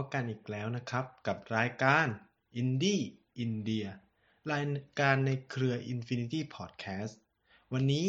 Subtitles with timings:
[0.00, 2.06] บกลับมาพบกันอีกแล้วนะครับ กับรายการ
[2.60, 3.04] Indie
[3.44, 3.88] India
[4.50, 4.64] ราย
[5.00, 7.14] การในเครือ Infinity Podcast
[7.72, 8.06] วันนี้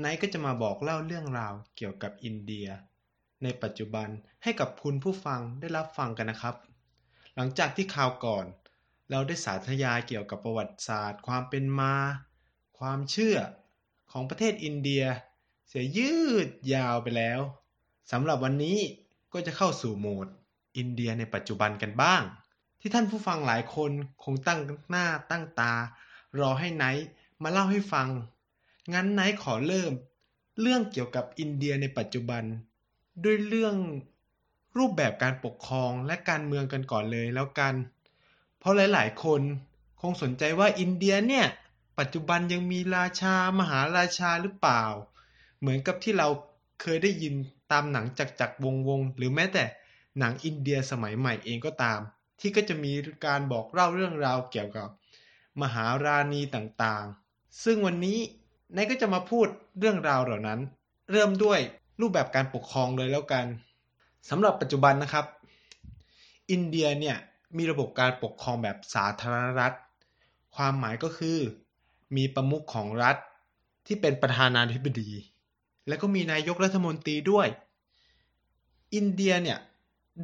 [0.00, 2.68] ไนท์ก็จะมาบอกเล่าเรื่องราวเกี่ยวกับอินเดีย
[3.42, 4.08] ในปัจจุบัน
[4.42, 6.56] ให้กับคุณผู้ฟังได้รับฟังกันนะครับ
[7.34, 8.46] หลังจากที่ข่าวก่อน
[9.10, 11.94] เราได้สาธยายเกี่ยวกับประวัติศาสตร์ ความเป็นมา
[12.78, 13.38] ความเชื่อ
[14.12, 15.04] ของประเทศอินเดีย
[15.68, 17.40] เสียยืยืดยาวไปแล้ว
[18.12, 18.78] สำหรับวันนี้
[19.32, 20.28] ก็จะเข้าสู่โหมด
[20.76, 22.22] อินเดียในปัจจุบันกันบ้าง
[22.80, 23.90] ที่ท่านผู้ฟังหลายคน
[24.24, 24.60] คงตั้ง
[24.90, 25.72] หน้าตั้งตา
[26.40, 27.06] รอให้ไนท์
[27.42, 28.08] มาเล่าให้ฟัง
[28.92, 29.92] งั้นไนท์ขอเริ่ม
[30.60, 32.42] เรื่องเกี่ยวกับอินเดียในปัจจุบัน
[33.24, 33.76] ด้วยเรื่อง
[34.78, 37.74] รูปแบบการปกครองและการเมืองกันก่อนเลยแล้วกัน
[38.58, 39.40] เพราะหลาย ๆ คน
[40.00, 41.46] คงสนใจว่าอินเดียเนี่ย
[41.98, 44.82] ปัจจุบันยังมีราชามหาราชาหรือเปล่า
[45.60, 46.28] เหมือนกับที่เรา
[46.80, 47.34] เคยได้ยิน
[47.72, 49.64] ตามหนังจักจักวงวงหรือแม้แต่
[50.18, 52.00] หนังอินเดียสมัยใหม่เองก็ตาม
[52.40, 52.92] ที่ก็จะมี
[53.26, 54.88] การบอกเล่าเรื่องราวเกี่ยวกับ
[55.62, 58.18] มหาราณีต่างๆ ซึ่งวันนี้
[58.76, 59.46] นายก็จะมาพูด
[59.78, 60.60] เรื่องราวเหล่านั้น
[61.10, 61.60] เริ่มด้วย
[62.00, 63.46] รูปแบบการปกครองเลยแล้วกัน
[64.30, 65.26] สำหรับปัจจุบันนะครับ
[66.50, 67.16] อินเดียเนี่ย
[67.56, 69.76] มีระบบการปกครองแบบสาธารณรัฐ
[70.56, 71.38] ความหมายก็คือ
[72.16, 73.16] มีประมุขของรัฐ
[73.86, 75.10] ที่เป็นประธานาธิบดี
[75.88, 77.48] และก็มีนายกรัฐมนตรีด้วย
[78.94, 79.58] อินเดียเนี่ย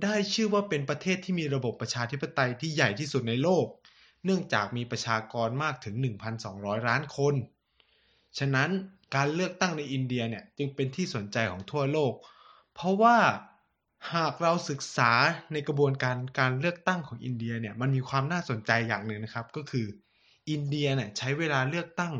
[0.03, 3.67] ได้ชื่อว่าเป็นประเทศที่มีระบบประชาธิปไตยที่ใหญ่ที่สุดในโลก
[4.25, 5.95] เนื่องจากมีประชากรมากถึง
[6.41, 7.35] 1,200 ล้านคน
[8.39, 8.71] ฉะนั้น
[9.15, 12.13] การเลือกตั้งในอินเดียเนี่ยจึงเป็นที่สนใจของทั่วโลก
[12.75, 13.17] เพราะว่า
[14.15, 15.13] หากเราศึกษา
[15.53, 19.87] ในกระบวนการการเลือกตั้งของอินเดียเนี่ยมันมีความน่าสนใจอย่างหนึ่งนะครับ ก็คือ
[20.51, 22.15] อินเดียเนี่ยใช้เวลาเลือกตั้ง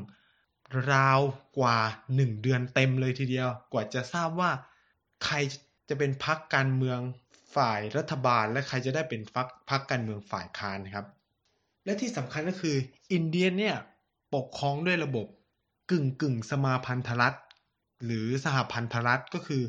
[0.93, 1.21] ราว
[1.59, 1.79] กว่า
[2.11, 4.51] 1 เดือนเต็มเลยทีเดียว กว่าจะทราบว่า
[5.25, 5.37] ใคร
[5.89, 7.01] จะเป็นพรรคการเมือง
[7.55, 11.07] ฝ่ายรัฐบาลและใครจะได้เป็นพรรคพรรคการเมืองฝ่ายค้านนะครับ
[11.85, 12.77] และที่สำคัญก็คือ
[13.13, 13.75] อินเดียเนี่ย
[14.35, 15.27] ปกครองด้วยระบบ
[15.91, 17.39] กึ่งกึ่งสมาพันธรัฐ
[18.05, 19.63] หรือสหพันธรัฐก็คือ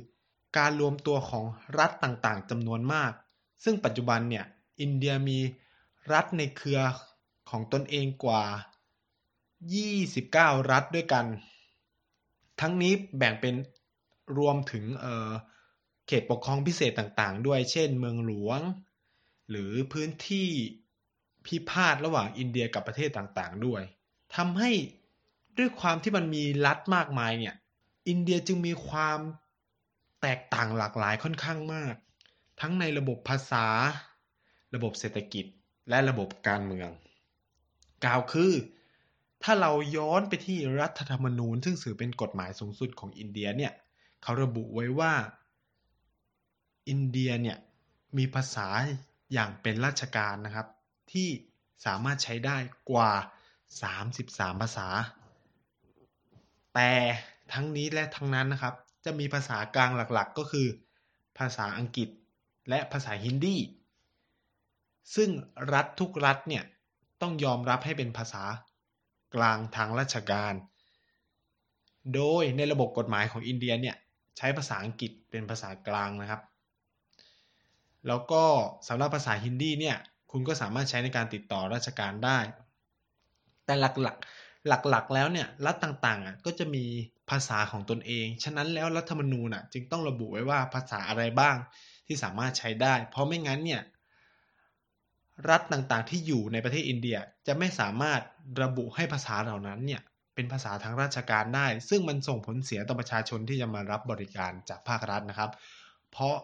[0.57, 1.45] การรวมตัวของ
[1.79, 3.11] รัฐต่างๆจำนวนมาก
[3.63, 4.45] ซึ่งปัจจุบันเนี่ย
[4.81, 5.39] อินเดียมี
[6.13, 6.79] รัฐในเครือ
[7.49, 8.43] ของตนเองกว่า
[9.77, 11.25] 29 รัฐด้วยกัน
[12.61, 13.55] ทั้งนี้แบ่งเป็น
[14.37, 18.61] รวมถึงเเขตปกครองพิเศษต่างๆ ด้วย เช่น เมืองหลวง
[19.49, 20.49] หรือพื้นที่
[21.45, 23.81] พิพาทระหว่างอินเดียกับประเทศต่างๆ ด้วย
[24.35, 24.71] ทำให้
[25.57, 27.55] ด้วยความที่มันมีรัฐมากมายเนี่ย
[28.09, 29.19] อินเดียจึงมีความ
[30.21, 31.95] แตกต่างหลากหลายค่อนข้างมาก
[32.61, 33.67] ทั้งในระบบภาษา
[34.75, 35.45] ระบบเศรษฐกิจ
[35.89, 36.89] และระบบการเมือง
[38.05, 38.51] กล่าวคือ
[39.43, 43.73] ถ้าเราย้อนไปที่รัฐธรรมนูญ ซึ่งถือเป็นกฎหมายสูงสุดของอินเดียเนี่ย
[44.23, 45.13] เขาระบุไว้ว่า
[46.89, 47.57] อินเดียเนี่ย
[48.17, 48.67] มีภาษา
[49.33, 50.67] อย่างเป็นราชการนะครับ
[51.11, 51.29] ที่
[51.85, 52.57] สามารถใช้ได้
[52.91, 53.11] กว่า
[53.87, 54.87] 33 ภาษา
[56.73, 56.91] แต่
[57.53, 58.73] ทั้งนี้และทั้งนั้นนะครับ
[59.05, 60.67] จะมีภาษากลางหลักๆ ก็คือ
[61.37, 62.09] ภาษาอังกฤษ
[62.69, 63.57] และภาษาฮินดี
[65.15, 65.29] ซึ่ง
[65.73, 66.63] รัฐทุกรัฐเนี่ย
[67.21, 68.43] ต้องยอมรับให้เป็นภาษา
[69.35, 70.53] กลางทางราชการ
[72.15, 73.95] โดยในระบบกฎหมายของอินเดียเนี่ย
[74.37, 76.41] ใช้ภาษาอังกฤษเป็นภาษากลางนะครับ
[78.07, 78.43] แล้วก็
[78.87, 79.97] สำหรับภาษาฮินดีเนี่ย
[80.31, 82.39] คุณก็สามารถใช้ในการติดต่อราชการได้
[83.65, 86.85] แต่หลักๆหลักๆแล้วเนี่ยรัฐต่างๆอะก็จะมี
[87.29, 91.55] ภาษาของตนเอง ฉะนั้นแล้วรัฐธรรมนูญอะจึงต้องระบุไว้ว่าภาษาอะไรบ้าง
[92.07, 93.81] ที่สามารถใช้ได้ เพราะไม่งั้นเนี่ย
[95.49, 98.21] รัฐต่างๆที่อยู่ในประเทศอินเดียจะไม่สามารถ
[98.61, 100.01] ระบุให้ภาษาเหล่านั้นเนี่ย
[100.35, 105.51] เป็นภาษาทางราชการได้ ซึ่งมันส่งผลเสียต่อประชาชนที่จะมารับบริการจากภาครัฐนะครับ
[106.11, 106.35] เพราะ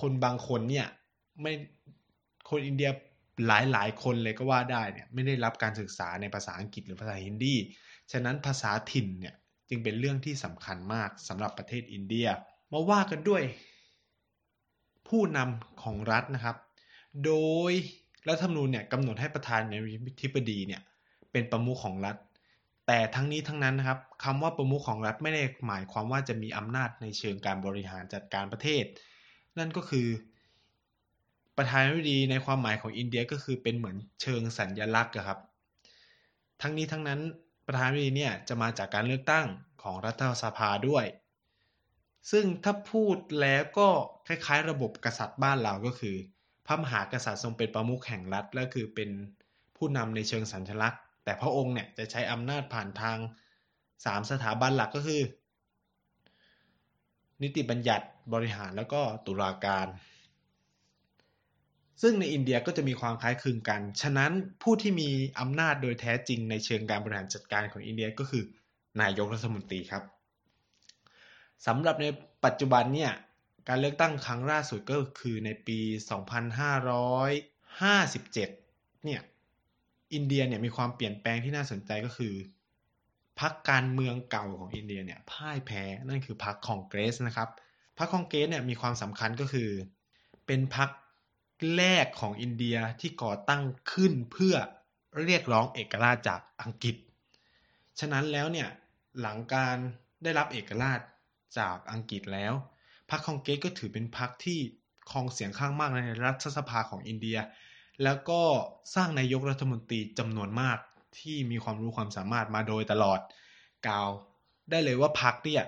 [0.00, 0.86] คนบางคนเนี่ย
[1.40, 1.52] ไม่
[2.50, 2.90] คนอินเดีย
[3.46, 7.54] หลายหลายคนเลยก็ว่าได้เนี่ยไม่ได้รับการศึกษาในภาษาอังกฤษหรือภาษาฮินดี
[8.12, 9.34] ฉะนั้นภาษาถิ่นเนี่ย
[9.68, 12.26] จึงเป็นเรื่องที่สำคัญมากสำหรับประเทศอินเดีย
[12.72, 13.42] มาว่ากันด้วย
[15.08, 16.56] ผู้นำของรัฐนะครับ
[17.24, 17.34] โด
[17.70, 17.72] ย
[18.28, 19.74] รัฐธรรมนูญเนี่ยกำหนดให้ประธานใน
[20.22, 20.80] ธิบดีเนี่ย
[21.32, 22.16] เป็นประมุขของรัฐ
[22.86, 28.84] แต่ทั้งนี้ทั้งนั้นนะครับคำว่าประมุขของรัฐไม่ได้หมายความว่าจะมีอำนาจในเชิงการบริหารจัดการประเทศ
[29.58, 30.08] นั่นก็คือ
[31.56, 35.38] ประธานาธิบดีในความหมายของอินเดียก็คือเป็นเหมือนเชิงสัญญลักษณ์ครับ
[36.62, 37.20] ทั้งนี้ทั้งนั้น
[37.66, 39.46] ประธานาธิบดีเนี่ยจะมาจากการเลือกตั้ง
[39.82, 41.04] ของรัฐสภาด้วย
[42.30, 43.88] ซึ่งถ้าพูดแล้วก็
[44.26, 46.16] คล้ายๆ ระบบกษัตริย์บ้านเราก็คือ
[46.66, 49.10] พระมหากษัตริย์ทรงเป็นประมุขแห่งรัฐและคือเป็น
[49.76, 53.18] ผู้นำในเชิงสัญลักษณ์ แต่พระองค์เนี่ยจะใช้อำนาจผ่านทาง
[54.04, 55.20] สามสถาบันหลักก็คือ
[57.42, 59.86] นิติบัญญัติบริหารแล้วก็ตุลาการ
[62.02, 65.08] ซึ่งในอินเดียก็จะมีความคล้ายคลึงกัน ฉะนั้นผู้ที่มี
[65.40, 68.42] อำนาจโดยแท้จริงในเชิงการบริหารจัดการของอินเดียก็คือ
[69.00, 70.02] นายกรัฐมนตรีครับ
[71.66, 72.06] สำหรับใน
[72.44, 73.12] ปัจจุบันเนี่ย
[73.68, 75.78] การเลือกตั้งครั้งล่าสุดก็คือในปี
[77.82, 79.20] 2557 เนี่ย
[80.14, 82.34] อินเดียเนี่ยมีความเปลี่ยนแปลงที่น่าสนใจก็คือ
[83.40, 87.48] พรรคการเมืองเก่าของอินเดียเนี่ยพ่ายแพ้นั่นคือพรรคคองเกรสนะครับ
[87.98, 89.70] พรรคคองเกรสเนี่ยมีความสำคัญก็คือ
[90.46, 90.88] เป็นพรรค
[91.76, 93.62] แรกของอินเดียที่ก่อตั้ง
[93.92, 94.54] ขึ้นเพื่อ
[95.24, 96.96] เรียกร้องเอกราชจากอังกฤษ
[98.00, 98.68] ฉะนั้นแล้วเนี่ย
[99.20, 99.76] หลังการ
[100.22, 101.00] ได้รับเอกราช
[101.58, 102.52] จากอังกฤษแล้ว
[103.10, 104.58] พรรคคองเกรสก็ถือเป็นพรรคที่
[105.10, 107.38] ครองเสียงข้างมากในรัฐสภาของอินเดีย
[108.04, 108.40] แล้วก็
[108.94, 110.78] สร้างนายกรัฐมนตรีจำนวนมาก
[111.20, 113.20] ที่มีความรู้ความสามารถมาโดยตลอด
[113.86, 114.08] กล่าว
[114.70, 115.64] ได้เลยว่าพรรคเนี่ย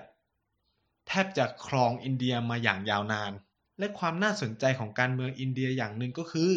[1.07, 3.31] แทบจะครองอินเดียมาอย่างยาวนาน
[3.79, 6.51] และความน่าสนใจของการเมืองอินเดียอย่างหนึ่งก็คือ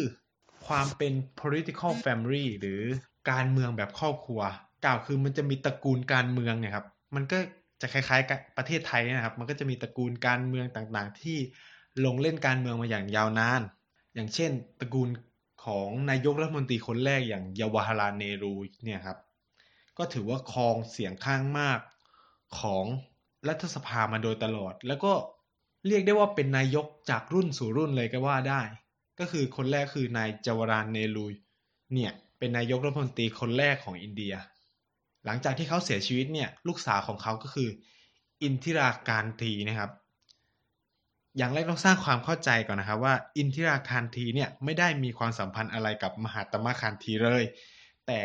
[0.67, 2.81] ความเป็น political family หรือ
[3.31, 4.41] การเมืองแบบครอบครัว
[4.85, 6.85] กล่าวคือมันจะมีตระกูลการเมืองเนี่ยครับ
[7.15, 7.37] มันก็
[7.81, 11.37] จะคล้ายๆกับประเทศไทยนะครับ มันก็จะมีตระกูลการเมืองต่างๆ ที่
[12.05, 13.61] ลงเล่นการเมืองมาอย่างยาวนาน
[14.15, 15.09] อย่างเช่น ตระกูล
[15.65, 19.17] ของนายกรัฐมนตรีคนแรกอย่างเยาวาราเนรูเนี่ยครับ
[19.97, 21.79] ก็ถือว่าครองเสียงข้างมาก
[22.59, 22.85] ของ
[23.47, 25.13] รัฐสภามาโดยตลอด แล้วก็
[25.87, 28.61] เรียกได้ว่าเป็นนายกจากรุ่นสู่รุ่นเลยก็ว่าได้
[29.19, 31.25] ก็คือคนแรกคือนายจาวารานเนรู
[31.93, 34.33] เนี่ยเป็นนายกรัฐมนตรีคนแรกของอินเดีย
[35.25, 37.69] หลังจากที่เขาเสียชีวิตเนี่ยลูกสาวของเขาก็คือ
[38.43, 39.91] อินทิราการทีนะครับ
[41.37, 47.43] อย่างแรกต้องสร้างความเข้าใจก่อนนะครับว่าอินทิราคารทีเนี่ยไม่ได้มีความสัมพันธ์อะไรกับมหาตมะคารทีเลย
[48.07, 48.19] แต่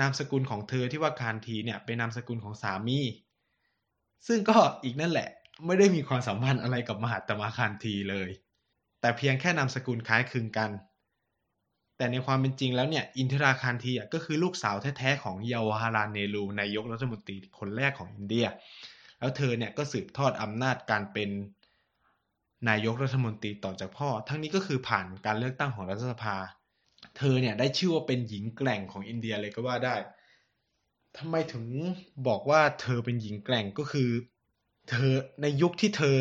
[0.00, 3.00] นามสกุลของเธอที่ว่าคารทีเนี่ยเป็นนามสกุลของสามี
[4.26, 5.28] ซึ่งก็อีกนั่นแหละ
[5.66, 8.30] ไม่ได้มีความสัมพันธ์อะไรกับมหาตมะคารทีเลย
[9.00, 10.70] แต่เพียงแค่นามสกุลคล้ายคลึงกัน
[11.96, 18.46] แต่ในความเป็นจริงแล้วเนี่ยอินทิราคารทีก็คือลูกสาวแท้ๆของเยาวาราเนรูนายกรัฐมนตรีคนแรกของอินเดีย
[19.18, 21.30] แล้วเธอเนี่ยก็สืบทอดอำนาจการเป็น
[22.68, 26.36] นายกรัฐมนตรีต่อจากพ่อ ทั้งนี้ก็คือผ่านการเลือกตั้งของรัฐสภา
[27.16, 29.96] เธอเนี่ยได้ชื่อว่าเป็นหญิงแกร่งของอินเดียเลยก็ว่าได้
[31.18, 31.64] ทำไมถึง
[32.26, 34.10] บอกว่าเธอเป็นหญิงแกร่งก็คือ
[34.90, 35.12] เธอ
[35.42, 36.18] ในยุคที่เธอ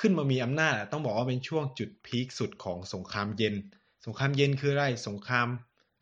[0.00, 3.54] ขึ้นมามีอำนาจต้องบอกว่าเป็นช่วงจุดพีคสุดของสงครามเย็น
[4.06, 5.48] สงครามเย็นคืออะไรสงคราม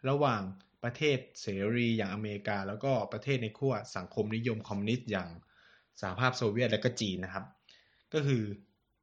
[0.09, 0.43] ระหว่าง
[0.83, 5.29] ประเทศเสรีอย่างอเมริกา แล้วก็ประเทศในขั้วสังคมนิยมคอมมิวนิสต์อย่าง
[6.01, 7.45] สหภาพโซเวียตและก็จีนนะครับ
[8.15, 8.43] ก็คือ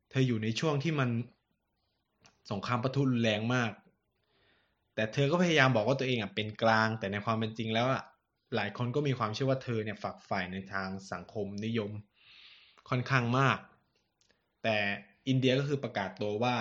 [0.09, 1.09] เธออยู่ในช่วงที่มัน
[2.51, 3.71] สงครามปะทุรุนแรงมาก
[4.95, 8.03] แต่เธอก็พยายามบอกว่าตัวเองอะเป็นกลาง แต่ในความเป็นจริงแล้วอะ
[8.55, 11.91] หลายคนก็มีความเชื่อว่าเธอเนี่ยฝักใฝ่ในทางสังคมนิยม
[12.89, 13.57] ค่อนข้างมาก
[14.63, 14.77] แต่
[15.27, 16.55] อินเดียก็คือประกาศตัวว่า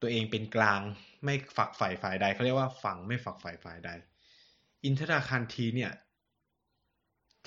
[0.00, 0.80] ตัวเองเป็นกลาง
[1.24, 3.90] ไม่ฝักใฝ่ฝ่ายใดเขาเรียกว่าฝั่งไม่ฝักใฝ่ฝ่ายใด
[4.84, 5.92] อินทราคันทีเนี่ย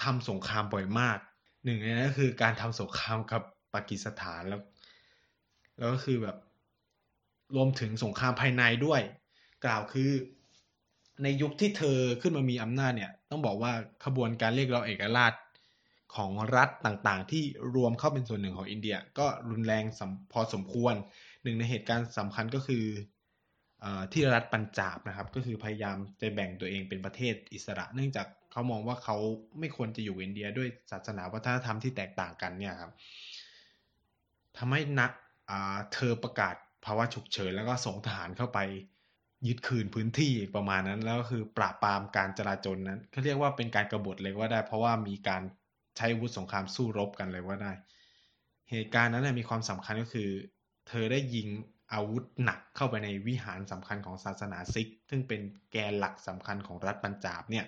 [0.03, 1.17] ทำสงครามบ่อยมาก
[1.63, 3.41] หนึ่งในนั้นก็คือการทำสงครามกับ
[3.73, 4.61] ปากีสถานแล้ว
[5.79, 6.37] แล้วก็คือแบบ
[7.55, 9.01] รวมถึงสงครามภายในด้วย
[9.65, 10.11] กล่าวคือ
[11.23, 13.71] ในยุคที่เธอขึ้นมามีอำนาจเนี่ย ต้องบอกว่า
[14.05, 15.33] ขบวนการเรียกร้องเอกราช
[16.15, 17.43] ของรัฐต่างๆ ที่
[17.75, 19.83] รวมเข้าเป็นส่วนหนึ่งของอินเดีย ก็รุนแรง
[20.31, 20.93] พอสมควร
[21.43, 22.85] หนึ่งในเหตุการณ์สำคัญก็คือ
[23.83, 29.17] อที่รัฐปัญจาบนะครับ ก็คือพยายามจะแบ่งตัวเองเป็นประเทศอิสระ เนื่องจากเขามองว่าเขา
[29.59, 32.91] ไม่ควรจะอยู่อินเดียด้วยศาสนาวัฒนธรรมที่แตกต่างกันเนี่ยครับ
[34.57, 35.11] ทำให้นัก
[35.93, 38.59] เธอประกาศภาวะฉุกเฉินแล้วก็ส่งทหารเข้าไป
[39.47, 45.41] ยึดคืนพื้นที่ประมาณนั้น แล้วก็คือปราบปรามการจราจรนั้นเขาเรียกว่าเป็นการกรบฏเลยว่าได้ เพราะว่ามีการ
[45.97, 47.71] ใช้อาวุธสงครามสู้รบกันเลยว่าได้
[48.71, 50.29] เหตุการณ์นั้นมีความสำคัญก็คือ
[50.87, 51.47] เธอได้ยิง
[51.93, 55.41] อาวุธหนักเข้าไปในวิหารสำคัญของศาสนาซิก ซึ่งเป็น
[55.71, 57.65] แกนหลักสำคัญของรัฐปัญจาบเนี่ย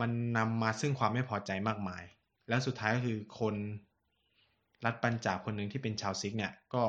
[0.00, 2.04] มันนำมาซึ่งความไม่พอใจมากมาย
[2.48, 3.54] แล้วสุดท้ายก็คือคน
[4.84, 6.82] รัฐปัญจาบคนหนึ่งที่เป็นชาวซิกเนี่ยก็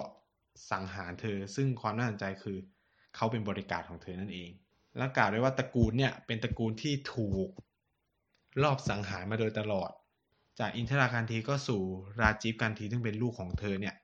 [0.71, 2.57] สังหารเธอ ซึ่งความน่าสนใจคือ
[3.15, 4.49] เขาเป็นบริการของเธอนั่นเอง
[4.97, 7.47] และกล่าวได้ว่าตระกูลเนี่ยเป็นตระกูลที่ถูก
[8.63, 9.91] รอบสังหารมาโดยตลอด
[10.59, 11.81] จากอินทราการทีก็สู่
[12.21, 13.95] ราจีฟการทีซึ่งเป็นลูกของเธอเนี่ย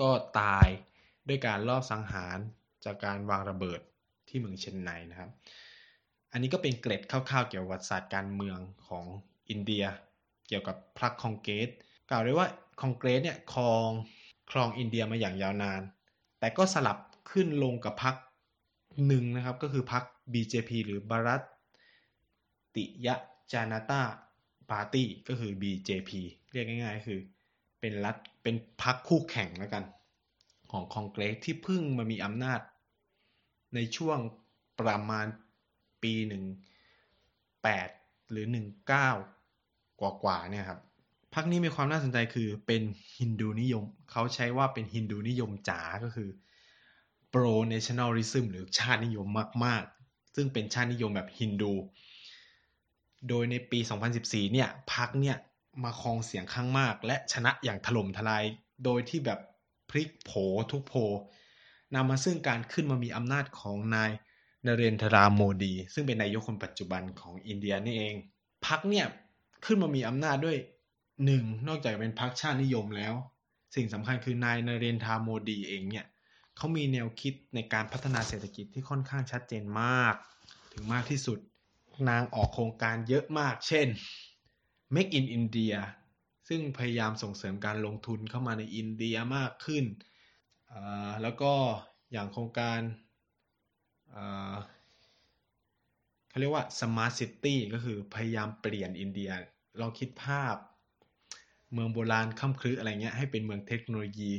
[0.00, 0.66] ก็ตาย
[1.28, 2.38] ด้วยการรอบสังหาร
[2.84, 3.80] จากการวางระเบิด
[4.28, 5.30] ที่เมืองเชนไนนะครับ
[6.32, 9.04] อันนี้ก็เป็นเกร็ดคร่าวๆเกี่ยวกับวัติศาสตร์การเมืองของ
[9.50, 9.84] อินเดีย
[10.48, 11.68] เกี่ยวกับพรรคคองเกต
[12.10, 12.48] กล่าวได้ว่า
[12.80, 13.90] คองเกรสเนี่ยครอง
[14.50, 15.82] ครองอินเดียมาอย่างยาวนาน
[16.38, 16.98] แต่ก็สลับ
[17.30, 18.14] ขึ้นลงกับพรรค
[19.06, 21.42] หนึ่งนะครับ ก็คือพรรค BJP หรือบารัต
[22.74, 23.14] ติยะ
[23.52, 24.02] จานาตา
[24.70, 26.10] ปาร์ตี้ก็คือ BJP
[26.52, 27.20] เรียกง่ายๆ คือ
[27.80, 29.84] เป็นรัฐเป็นพรรคคู่แข่งแล้วกัน
[30.72, 32.60] ของคองเกรสที่เพิ่งมามีอำนาจ
[33.74, 34.18] ในช่วง
[34.80, 35.26] ประมาณ
[36.02, 36.44] ปีหนึ่ง
[37.62, 37.88] แปด
[38.30, 39.10] หรือหนึ่งเก้า
[40.00, 40.80] กว่าๆเนี่ยครับ
[41.34, 42.82] พรรคนี้มีความน่าสนใจคือเป็น
[43.18, 46.28] ฮินดูนิยม เขาใช้ว่าเป็นฮินดูนิยมจ๋าก็คือ
[47.32, 49.26] pro nationalism หรือชาตินิยม
[49.64, 51.72] มาก ๆ ซึ่งเป็นชาตินิยมแบบฮินดู
[53.28, 53.78] โดยในปี
[54.16, 55.36] 2014 เนี่ยพรรคเนี่ย
[55.84, 58.44] มาครองเสียงข้างมาก และชนะอย่างถล่มทลาย
[58.84, 59.40] โดยที่แบบ
[59.90, 60.30] พลิกโผ
[60.70, 60.94] ทุกโผ
[61.94, 64.10] นำมาซึ่งการขึ้นมามีอำนาจของนาย
[64.66, 68.14] นเรนทราโมดี ซึ่งเป็นนายกคนปัจจุบันของอินเดียนี่เอง
[68.66, 69.06] พรรคเนี่ย
[69.64, 70.58] ขึ้นมามีอำนาจด้วย
[71.24, 73.14] หนึ่งนอกจากเป็นพรรคชาตินิยมแล้ว
[73.74, 76.06] สิ่งสำคัญคือนายนเรนทาโมดีเองเนี่ย
[76.56, 80.14] เขามีแนวคิดในการพัฒนาเศรษฐกิจที่ค่อนข้างชัดเจนมาก
[80.72, 81.38] ถึงมากที่สุด
[82.10, 83.88] นางออกโครงการเยอะมาก เช่น
[84.94, 85.76] Make in India
[86.48, 89.84] ซึ่งพยายามส่งเสริมการลงทุนเข้ามาในอินเดียมากขึ้น
[91.22, 91.52] แล้วก็
[92.12, 92.80] อย่างโครงการ
[96.28, 99.30] เขาเรียกว่า Smart City ก็คือพยายามเปลี่ยนอินเดีย
[99.80, 100.56] ลองคิดภาพ
[101.72, 104.32] เมืองโบราณค่ำครึอะไรเงี้ยให้เป็นเมืองเทคโนโลยี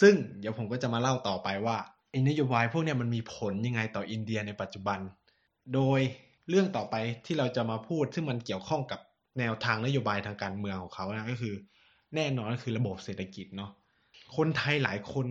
[0.00, 1.76] ซึ่งเดี๋ยวผมก็จะมาเล่าต่อไปว่า
[2.10, 4.98] ไอ้นโยบายพวกเนี้ยมันมีผลยังไงต่ออินเดียในปัจจุบัน
[5.74, 6.00] โดย
[6.48, 6.94] เรื่องต่อไป
[7.26, 9.00] ที่เราจะมาพูดซึ่งมันเกี่ยวข้องกับ
[9.38, 11.54] แนวทางนโยบายทางการเมืองของเขานะก็คือ
[12.14, 13.70] แน่นอนก็คือระบบเศรษฐกิจเนาะ
[14.36, 15.26] คนไทยหลายคน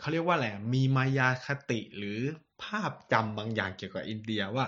[0.00, 2.18] เขาเรียกว่าอะไรมีมายาคติหรือ
[2.62, 4.66] ภาพจำบางอย่างเกี่ยวกับอินเดียว่า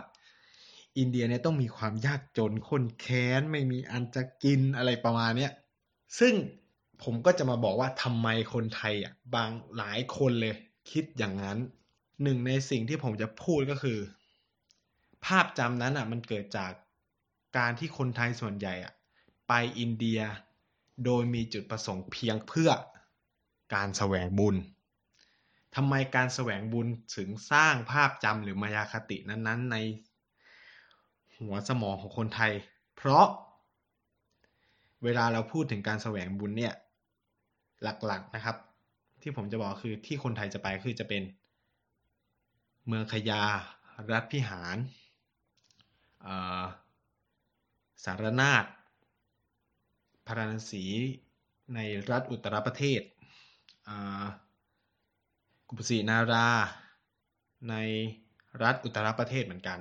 [0.98, 5.52] อินเดียเนี่ยต้องมีความยากจนคนแค้นไม่มีอันจะกินอะไรประมาณเนี้ย
[6.18, 6.34] ซึ่ง
[7.02, 10.54] ผมก็จะมาบอกว่าทำไมคนไทยอะบางหลายคนเลย
[10.90, 11.58] คิดอย่างนั้น
[12.22, 13.98] หนึ่งในสิ่งที่ผมจะพูดก็คือ
[15.24, 16.72] ภาพจำนั้นอะ มันเกิดจาก
[17.58, 18.92] การที่คนไทยส่วนใหญ่อะ
[19.48, 20.20] ไปอินเดีย
[21.04, 22.70] โดยมีจุดประสงค์เพียงเพื่อ
[23.74, 24.56] การแสวงบุญ
[25.76, 26.86] ทำไมการแสวงบุญ
[27.16, 29.76] ถึงสร้างภาพจำหรือมายาคตินั้น ๆ ใน
[31.40, 32.52] หัวสมองของคนไทย
[32.96, 33.26] เพราะ
[35.04, 36.74] เวลาเราพูดถึงการแสวงบุญเนี่ย
[37.82, 38.56] หลักๆนะครับ
[39.22, 41.22] ที่ผมจะบอกคือที่คนไทยจะไปคือจะเป็น
[42.86, 43.42] เมืองขยา
[44.12, 44.76] รัฐพิหาร
[48.04, 48.64] สารนาฏ
[50.26, 50.84] พาราณสี
[51.74, 51.78] ใน
[52.10, 53.02] รัฐอุตรประเทศ
[55.68, 56.48] กุปสีนารา
[57.70, 57.74] ใน
[58.62, 59.78] รัฐอุตรประเทศเหมือนกัน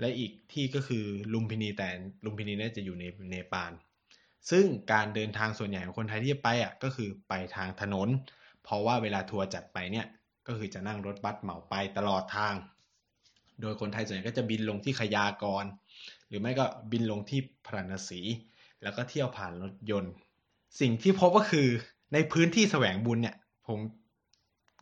[0.00, 1.88] และอีกที่ก็คือลุมพินีแต่
[2.24, 3.72] ลุมพินีเนี่ยจะอยู่ในเนปาล
[4.50, 8.08] ซึ่งการเดินทางส่วนใหญ่ของคนไทยที่จะไปอะก็คือไปทางถนน
[8.64, 10.06] เพราะว่าเวลาทัวร์จัดไปเนี่ย
[10.46, 12.54] ก็คือจะนั่งรถบัสเหมาไปตลอดทาง
[13.60, 15.64] โดยคนไทยส่วนใหญ่ก็จะบินลงที่ขยากร
[16.28, 18.20] หรือไม่ก็บินลงที่พระนศี
[18.82, 20.12] แล้วก็เที่ยวผ่านรถยนต์
[20.80, 21.68] สิ่งที่พบก็คือ
[22.12, 23.36] ในพื้นที่แสวงบุญเนี่ย
[23.66, 23.78] ผม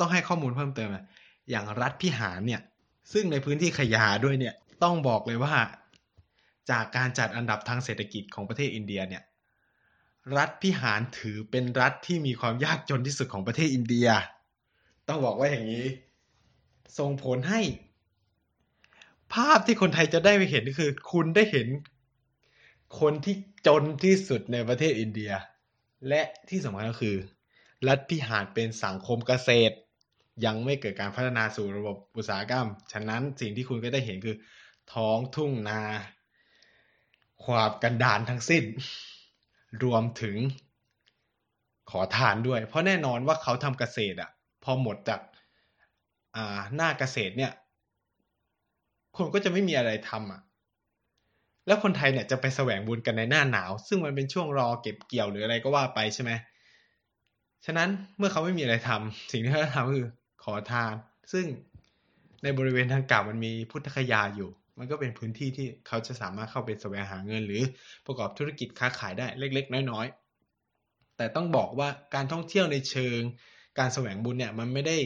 [0.01, 1.05] ต้องให้ข้อมูลเพิ่มเติมอะ
[1.51, 2.61] อย่างรัฐพิหารเนี่ย
[3.13, 5.55] ซึ่งในพื้นที่ขยาด้วยเนี่ย ต้องบอกเลยว่า
[6.71, 9.23] จากการจัดอันดับทางเศรษฐกิจของประเทศอินเดียเนี่ย
[10.37, 14.09] รัฐพิหารถือเป็นรัฐที่มีความยากจนที่สุดของประเทศอินเดีย
[15.09, 15.87] ต้องบอกว่าอย่างนี้
[16.99, 17.61] ส่งผลให้
[19.35, 21.69] ภาพที่คนไทยจะได้ไปเห็นก็คือ คุณได้เห็น
[23.01, 23.37] คนที่
[23.67, 25.33] จนที่สุดในประเทศอินเดีย
[26.09, 27.17] และที่สำคัญก็คือ
[27.89, 29.75] รัฐพิหารเป็นสังคมเกษตร
[30.45, 34.37] ยังไม่เกิดการพัฒนาสู่ระบบอุตสาหกรรม ฉะนั้นสิ่งที่คุณก็ได้เห็นคือ
[34.93, 35.83] ท้องทุ่งนา
[37.45, 38.65] ความกันดานทั้งสิ้น
[39.85, 40.37] รวมถึง
[41.91, 44.31] ขอทานด้วย เพราะแน่นอนว่าเขาทำเกษตรอะ
[44.65, 45.21] พอหมดจาก
[46.37, 47.53] อ่าหน้าเกษตรเนี่ย
[49.17, 50.41] คนก็จะไม่มีอะไรทำอะ
[51.67, 56.31] แล้วคนไทยเนี่ยจะไปแสวงบุญกันในหน้าหนาว ซึ่งมันเป็นช่วงรอเก็บเกี่ยวหรืออะไรก็ว่าไปใช่ไหม
[57.65, 60.07] ฉะนั้นเมื่อเขาไม่มีอะไรทำสิ่งที่เขาทำคือ
[60.45, 60.95] ขอทาน
[61.33, 61.45] ซึ่ง
[62.43, 67.63] ในบริเวณทางกล่าวมันมีพุทธคยาอยู่ มันก็เป็นพื้นที่ที่เขาจะสามารถเข้าไปแสวงหาเงิน หรือ
[68.07, 73.21] ประกอบธุรกิจค้าขายได้เล็ก ๆ น้อยๆ แต่ต้องบอกว่าการท่องเที่ยวในเชิง
[73.79, 74.97] การแสวงบุญเนี่ยมันไม่ได้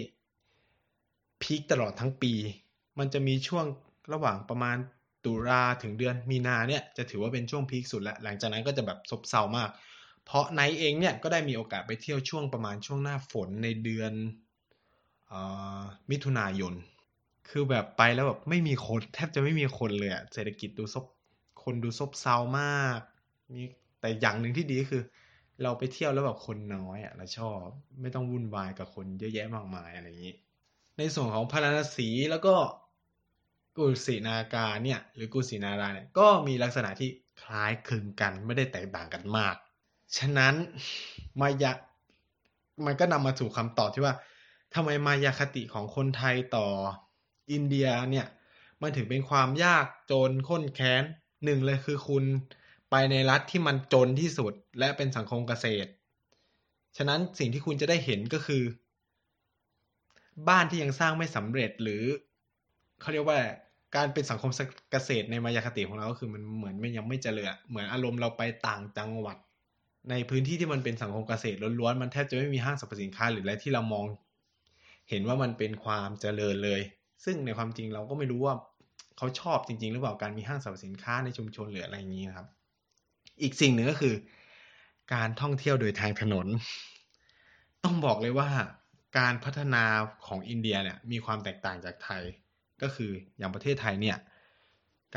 [1.43, 2.33] พีคตลอดทั้งปี
[2.99, 3.67] มันจะมีช่วง
[4.13, 4.77] ระหว่างประมาณ
[5.25, 9.71] ตุลาถึงเดือนมีนาเนี่ยจะถือว่าเป็นช่วงพีคสุดแล้วหลังจากนั้นก็จะแบบซบเซามาก
[10.25, 14.13] เพราะไนเองเนี่ยก็ได้มีโอกาสไปเที่ยวช่วงประมาณช่วงหน้าฝนในเดือน
[16.11, 16.75] มิถุนายน
[17.51, 21.05] คือแบบไปแล้วแบบไม่มีคนแทบจะไม่มีคนเลยอะเศรษฐกิจดูซบ
[21.63, 23.01] คนดูซบเซามาก
[23.55, 23.63] มี
[24.01, 25.03] แต่อย่างหนึ่งที่ดีคือ
[25.63, 27.65] เราไปเที่ยวแล้วแบบคนน้อยอะเราชอบ
[28.01, 30.35] ไม่ต้องวุ่นวายกับคนเยอะแยะมากมายอะไรอย่างนี้
[30.99, 32.55] ในส่วนของพาราณสีแล้วก็
[33.77, 37.11] กุสินาการเนี่ย หรือกุสินาราเนี่ยก็มีลักษณะที่
[37.43, 39.55] คล้ายคลึงกันไม่ได้แตกต่างกันมาก
[40.17, 40.55] ฉะนั้น
[41.41, 41.73] มายะ
[42.87, 44.15] มันก็นำมาสู่คำตอบที่ว่า
[44.75, 46.67] ทำไมมายาคติของคนไทยต่อ
[47.51, 48.27] อินเดียเนี่ย
[48.83, 51.03] มันถึงเป็นความยากจนข้นแค้น
[51.45, 52.25] หนึ่งเลยคือคุณ
[52.91, 55.91] ไปในรัฐที่มันจนที่สุดและเป็นสังคมเกษตร
[56.97, 58.63] ฉะนั้นสิ่งที่คุณจะได้เห็นก็คือ
[60.49, 62.05] บ้านที่ยังสร้างไม่สำเร็จหรือ
[63.01, 63.39] เขาเรียกว่า
[63.97, 64.51] การเป็นสังคม
[64.93, 69.37] เกษตรในมายาคติของเราก็คือมันเหมือนไม่ยังไม่เจริญเหมือนอารมณ์เราไปต่างจังหวัด
[70.11, 74.05] ในพื้นที่ที่มันเป็นสังคมเกษตรล้วนๆมันแทบจะไม่มีห้างสรรพสินค้าหรืออะไรที่เรามอง
[75.11, 76.81] เห็นว่ามันเป็นความเจริญเลย
[77.25, 78.55] ซึ่งในความจริงเราก็ไม่รู้ว่า
[79.17, 82.47] เขาชอบจริง ๆ หรือเปล่าการมีห้างสรรพสินค้าในชุมชนหรืออะไรอย่างนี้นะครับ
[83.43, 84.15] อีกสิ่งหนึ่งก็คือ
[85.15, 86.47] การท่องเที่ยวโดยทางถนน
[87.85, 88.49] ต้องบอกเลยว่า
[89.19, 89.85] การพัฒนา
[90.27, 92.23] ของอินเดียเนี่ยมีความแตกต่างจากไทย
[92.83, 94.17] ก็คืออย่างประเทศไทยเนี่ย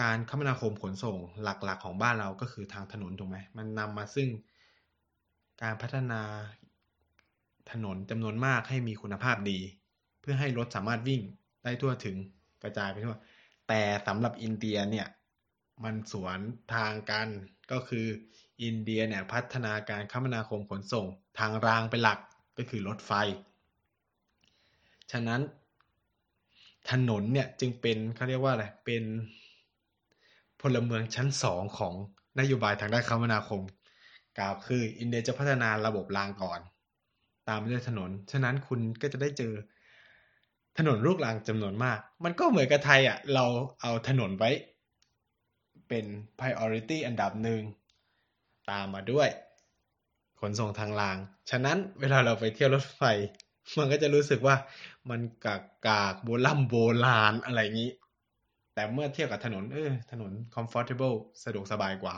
[0.02, 4.30] การคมนาคมขนส่งหลักๆ ของบ้านเราก็คือทางถนนถูกไหมมันนำมาซึ่ง
[5.62, 6.22] การพัฒนา
[7.72, 9.60] ถนนจำนวนมากให้มีคุณภาพดี
[10.22, 11.22] เพื่อให้รถสามารถวิ่ง
[11.64, 12.18] ได้ทั่วถึง
[12.64, 13.18] กระจายไปทั่ว
[13.68, 15.08] แต่สำหรับอินเดียเนี่ย
[15.84, 16.40] มันสวน
[16.76, 17.28] ทางกัน
[17.72, 18.06] ก็คือ
[18.64, 21.06] อินเดียเนี่ยพัฒนาการคมนาคมขนส่ง
[21.40, 22.20] ทางรางเป็นหลัก
[22.58, 23.12] ก็คือรถไฟ
[25.12, 25.42] ฉะนั้น
[26.92, 29.04] ถนนเนี่ยจึงเป็นเขาเรียกว่าอะไร เป็น
[30.62, 31.94] พลเมืองชั้นสองของ
[32.40, 33.62] นโยบายทางด้านคมนาคม
[34.38, 36.60] กล่าวคืออินเดียจะพัฒนาระบบรางก่อน
[37.48, 39.54] ตามด้วยถนน ฉะนั้นคุณก็จะได้เจอ
[40.80, 43.46] ถนนลูกรางจำนวนมาก มันก็เหมือนกับไทยอะ เรา
[43.82, 44.50] เอาถนนไว้
[45.88, 46.06] เป็น
[46.40, 47.62] priority อันดับหนึ่ง
[48.70, 49.30] ตามมาด้วย
[50.40, 51.18] ขนส่งทางราง
[51.50, 53.04] ฉะนั้นเวลาเราไปเที่ยวรถไฟ
[53.78, 54.56] มันก็จะรู้สึกว่า
[55.10, 57.92] มันกากกากโบราณโบราณอะไรอย่างนี้
[58.74, 62.18] แต่เมื่อเทียบกับถนน เออ ถนน comfortable สะดวกสบายกว่า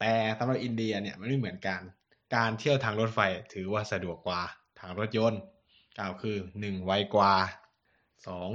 [0.00, 1.80] แต่สำหรับอินเดียเนี่ยมันไม่เหมือนกัน
[2.34, 3.20] การเที่ยวทางรถไฟ
[3.52, 4.40] ถือว่าสะดวกกว่า
[4.80, 5.40] ทางรถยนต์
[5.98, 7.34] กล่าวคือหนึ่งไวกว่า
[8.26, 8.48] สอง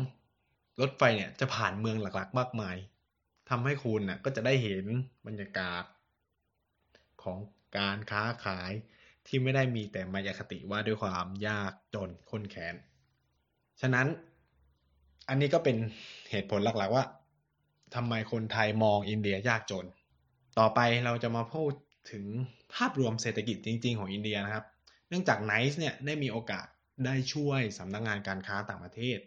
[0.82, 2.76] รถไฟเนี่ยจะผ่านเมืองหลักๆ มากมาย
[3.50, 4.86] ทำให้คุณน่ะก็จะได้เห็น
[5.28, 5.84] บรรยากาศ
[7.23, 7.38] ของ
[7.78, 8.71] การค้าขาย
[9.28, 12.76] ที่ไม่ได้มีแต่มายาคติว่าด้วยความยากจนคนแค้น
[13.82, 14.08] ฉะนั้น
[15.30, 15.78] อันนี้ก็เป็น
[16.32, 17.06] เหตุผลหลักๆว่า
[17.95, 19.86] ทำไมคนไทยมองอินเดียยากจน
[20.60, 21.71] ต่อไปเราจะมาพูด
[22.12, 22.26] ถึง
[22.73, 24.65] ภาพรวมเศรษฐกิจจริง ๆ ของอินเดียนะครับ
[25.10, 26.67] เนื่องจากไนซ์เนี่ยได้มีโอกาส
[27.06, 29.20] ได้ช่วยสำนักงงานการค้าต่างประเทศ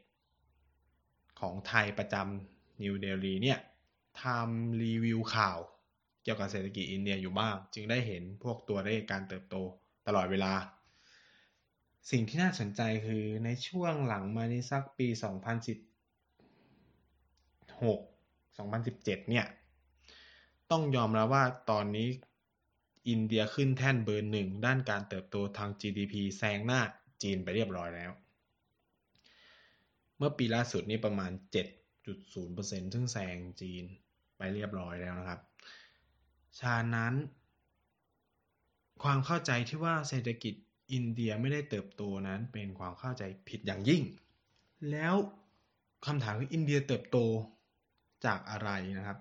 [1.40, 3.58] ของไทยประจำนิวเดลีเนี่ย
[4.22, 5.58] ทำรีวิวข่าว
[6.22, 9.56] เกี่ยวกับเศรษฐกิจอินเดียอยู่บ้าง จึงได้เห็นพวกตัวเลขการเติบโต
[10.06, 10.52] ตลอดเวลา
[12.10, 15.20] สิ่งที่น่าสนใจคือในช่วงหลังมานี้สักปี 2016
[18.58, 19.46] 2017 เนี่ย
[20.70, 22.08] ต้องยอมรับว่าตอนนี้
[23.08, 26.80] อินเดียขึ้นแท่นเบอร์หนึ่งด้านการเติบโตทาง GDP แซงหน้า
[27.22, 28.12] จีนไปเรียบร้อยแล้ว
[30.16, 31.32] เมื่อปีล่าสุดนี้ประมาณ
[32.12, 33.84] 7.0%ซึ่งแซงจีน
[34.36, 35.40] ไปเรียบร้อยแล้วนะครับ
[36.60, 37.14] ฉะนั้น
[39.02, 40.54] ความเข้าใจที่ว่าเศรษฐกิจ
[40.92, 44.02] อินเดียไม่ได้เติบโตนั้นเป็นความเข้าใจผิดอย่างยิ่ง
[44.90, 45.14] แล้ว
[46.06, 47.18] คำถามคืออินเดียเติบโต
[48.26, 49.18] จากอะไรนะครับ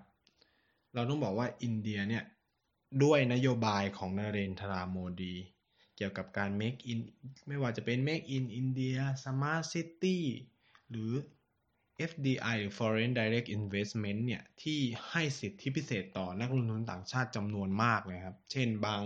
[0.94, 2.24] เราต้องบอกว่าอินเดียเนี่ย
[3.02, 5.34] ด้วยนโยบายของนเรนทราโมดี
[6.00, 7.00] กี่ยวกับการ make in
[7.48, 10.18] ไม่ว่าจะเป็น make in India smart city
[10.90, 11.12] หรือ
[12.10, 19.02] FDI หรือ foreign direct investment เนี่ย ที่ให้สิทธิพิเศษต่อนักลงทุนต่างชาติจำนวนมากเลยครับ เช่นบาง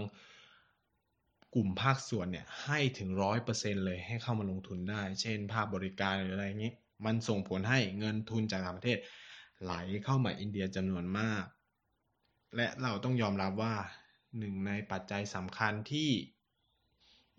[1.55, 6.73] กลุ่มภาคส่วนเนี่ยให้ถึงร้อยเปอร์เซ็นเลยให้เข้ามาลงทุนได้ เช่น ภาคบริการหรืออะไรอย่างนี้
[7.07, 8.99] มันส่งผลให้เงินทุนจากต่างประเทศ
[9.63, 9.73] ไหล
[10.05, 11.45] เข้ามาอินเดียจำนวนมาก
[12.57, 13.75] และเราต้องยอมรับว่า
[14.39, 16.11] หนึ่งในปัจจัยสำคัญที่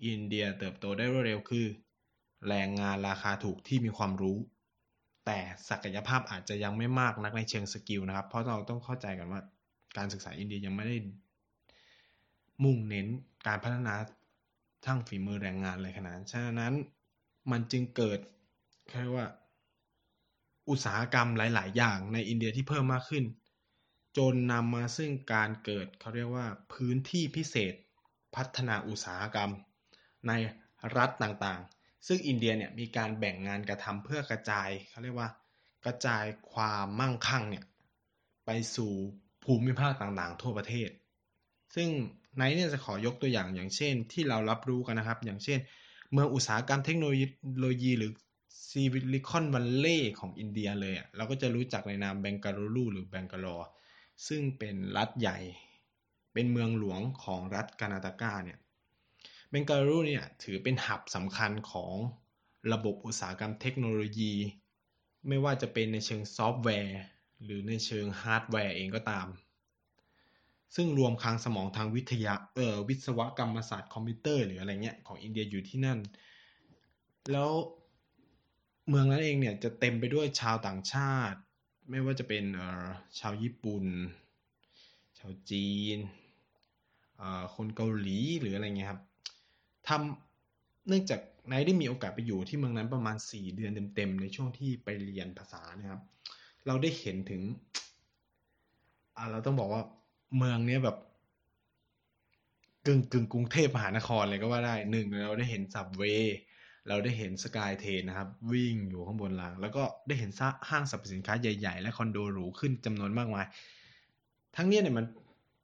[0.06, 1.66] อินเดียเติบโตได้รวดเร็วคือ
[2.48, 4.38] แรงงานราคาถูกที่มีความรู้
[5.26, 9.42] แต่ศักยภาพอาจจะยังไม่มากนักในเชิงสกิลนะครับ เพราะเราต้องเข้าใจกันว่า
[9.98, 10.98] การศึกษาอินเดียยังไม่ได้
[12.64, 13.08] มุ่งเน้น
[13.48, 13.96] การพัฒนา
[14.86, 16.74] ทั้งฝีมือแรงงานเลยขนาดฉะนั้น
[17.52, 18.20] มันจึงเกิด
[18.90, 19.28] เรียกว่า
[20.70, 23.24] อุตสาหกรรมหลาย ๆ อย่างในอินเดียที่เพิ่มมากขึ้น
[24.18, 27.74] จนนำมาซึ่งการเกิดเขาเรียกว่าพื้นที่พิเศษ
[28.36, 29.52] พัฒนาอุตสาหกรรม
[30.28, 30.34] ใน
[30.98, 35.30] รัฐต่างๆ ซึ่งอินเดียเนี่ยมีการแบ่งงานกระทำเพื่อกระจายเขาเรียกว่า
[35.86, 37.66] กระจายความมั่งคั่งเนี่ย
[38.46, 38.92] ไปสู่
[39.44, 40.90] ภูมิภาคต่างๆ ทั่วประเทศ
[41.76, 41.90] ซึ่ง
[42.36, 45.60] ไนเนี่ยจะขอยกตัวอย่างอย่างเช่น ที่เรารับรู้กันนะครับ อย่างเช่น
[46.12, 48.12] เมืองอุตสาหกรรมเทคโนโลยีหรือ
[48.70, 53.58] Silicon Valley ของอินเดียเลยเราก็จะรู้จักในนามเบงกาลูรูหรือบังกาลอร์
[54.28, 55.38] ซึ่งเป็นรัฐใหญ่
[56.34, 58.60] เป็นเมืองหลวงของรัฐกานาตากาเนี่ย
[59.50, 61.94] เบงกาลูรูเนี่ยถือเป็น hub สำคัญของ
[62.74, 64.34] ระบบอุตสาหกรรมเทคโนโลยี
[65.28, 66.98] ไม่ว่าจะเป็นในเชิงซอฟต์แวร์
[67.44, 69.28] หรือในเชิงฮาร์ดแวร์เองก็ตาม
[70.76, 76.00] ซึ่งรวมคลังสมองทางวิทยาเออวิศวกรรมศาสตร์คอมพิวเตอร์หรืออะไรเงี้ยของอินเดียอยู่ที่นั่น
[77.32, 77.52] แล้ว
[78.90, 81.40] เมืองนั้นเองเนี่ยจะเต็มไปด้วยชาวต่างชาติ
[81.90, 82.44] ไม่ว่าจะเป็น
[83.20, 83.86] ชาวญี่ปุ่น
[85.20, 85.98] ชาวจีน
[87.56, 89.02] คนเกาหลีหรืออะไรเงี้ยครับ
[89.90, 96.02] ทำเนื่องจากไนได้มีโอกาสไปอยู่ที่เมืองนั้นประมาณ 4 เดือนเต็มๆ ในช่วงที่ไปเรียนภาษานะครับ
[96.68, 97.42] เราได้เห็นถึง
[99.18, 99.84] อ่าเราต้องบอกว่า
[100.38, 100.98] เมืองเนี้ยแบบ
[102.86, 106.38] กึ่งกึ่งกรุงเทพมหานครเลยก็ว่าได้หนึ่งเราได้เห็นสับเวย์
[106.88, 110.32] เราได้เห็นสกายเทนนะครับ วิ่งอยู่ข้างบนราง แล้วก็ได้เห็น
[110.70, 113.46] ห้างสรรพสินค้าใหญ่ ๆ และคอนโดหรูขึ้นจำนวนมากมาย
[114.56, 115.06] ทั้งนี้เนี่ยมัน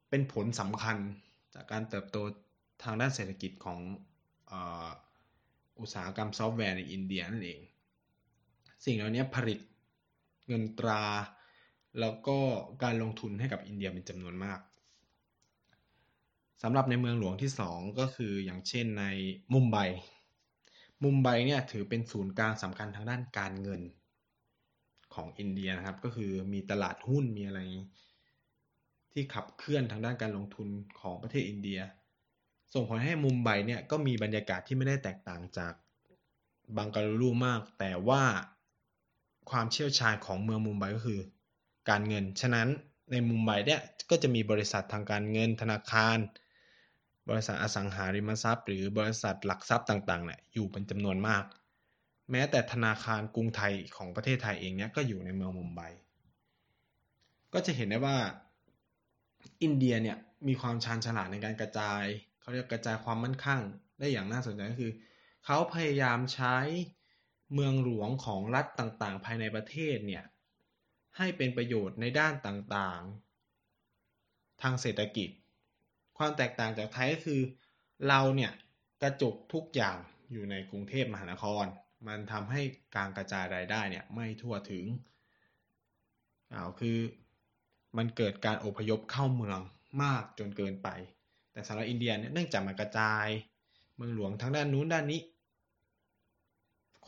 [0.09, 0.97] เป็นผลสำคัญ
[1.53, 2.17] จากการเติบโต
[2.83, 3.79] ทางด้านเศรษฐกิจของ
[5.79, 7.59] อุตสาหกรรมซอฟต์แวร์ในอินเดียนั่นเอง
[8.85, 9.59] สิ่งเหล่านี้ผลิต
[10.47, 11.03] เงินตรา
[11.99, 12.37] แล้วก็
[12.83, 14.59] การลงทุนให้กับอินเดียเป็นจำนวนมาก
[16.63, 19.05] สำหรับในเมืองหลวงที่สองก็คืออย่างเช่นใน
[19.53, 19.77] มุมไบ
[21.03, 23.81] มุมไบเนี่ยถือเป็นศูนย์กลางสำคัญทางด้านการเงิน
[25.13, 27.59] ของอินเดียนะครับ ก็คือมีตลาดหุ้นมีอะไร
[29.11, 30.67] ที่ขับเคลื่อนทางด้านการลงทุน
[30.99, 31.79] ของประเทศอินเดีย
[32.73, 35.73] ส่งผลให้มุมไบเนี่ยก็มีบรรยากาศที่ไม่ได้แตกต่างจาก
[36.77, 38.23] บังกาลูรูมาก แต่ว่า
[39.49, 41.19] ความเชี่ยวชาญของเมืองมุมไบก็คือ
[41.89, 42.67] การเงิน ฉะนั้น
[43.11, 46.17] ในมุมไบเนี่ยก็จะมีบริษัททางการเงินธนาคาร
[47.29, 51.43] บริษัทอสังหาริมทรัพย์ หรือบริษัทหลักทรัพย์ต่างๆเนี่ยอยู่เป็นจำนวนมาก
[52.31, 55.81] แม้แต่ธนาคารกรุงไทยของประเทศไทยเองเนี่ยก็อยู่ในเมืองมุมไบ
[57.53, 58.17] ก็จะเห็นได้ว่า
[59.63, 62.03] อินเดียเนี่ยมีความชาญฉลาดในการกระจาย
[62.41, 63.61] เขาเรียกกระจายความมั่นคง
[63.99, 64.93] ได้อย่างน่าสนใจก็คือ
[65.45, 66.55] เขาพยายามใช้
[67.53, 70.23] เมืองหลวงของรัฐต่างๆ ภายในประเทศเนี่ย
[71.17, 75.29] ให้เป็นประโยชน์ในด้านต่างๆ ทางเศรษฐกิจ
[76.17, 77.41] ความแตกต่างจากไทยก็คือ
[78.07, 78.51] เราเนี่ย
[79.01, 79.97] กระจุกทุกอย่าง
[80.31, 81.65] อยู่ในกรุงเทพมหานคร
[82.07, 82.61] มันทำให้
[82.95, 84.85] การกระจายรายได้เนี่ยไม่ทั่วถึง
[86.53, 86.97] อ่าคือ
[87.97, 89.59] มันเกิดการอพยพเข้าเมือง
[90.03, 90.89] มากจนเกินไป
[91.51, 93.27] แต่สำหรับอินเดียเนี่ยเนื่องจากมันกระจาย
[93.95, 95.21] เมืองหลวงทั้งด้านนู้นด้านนี้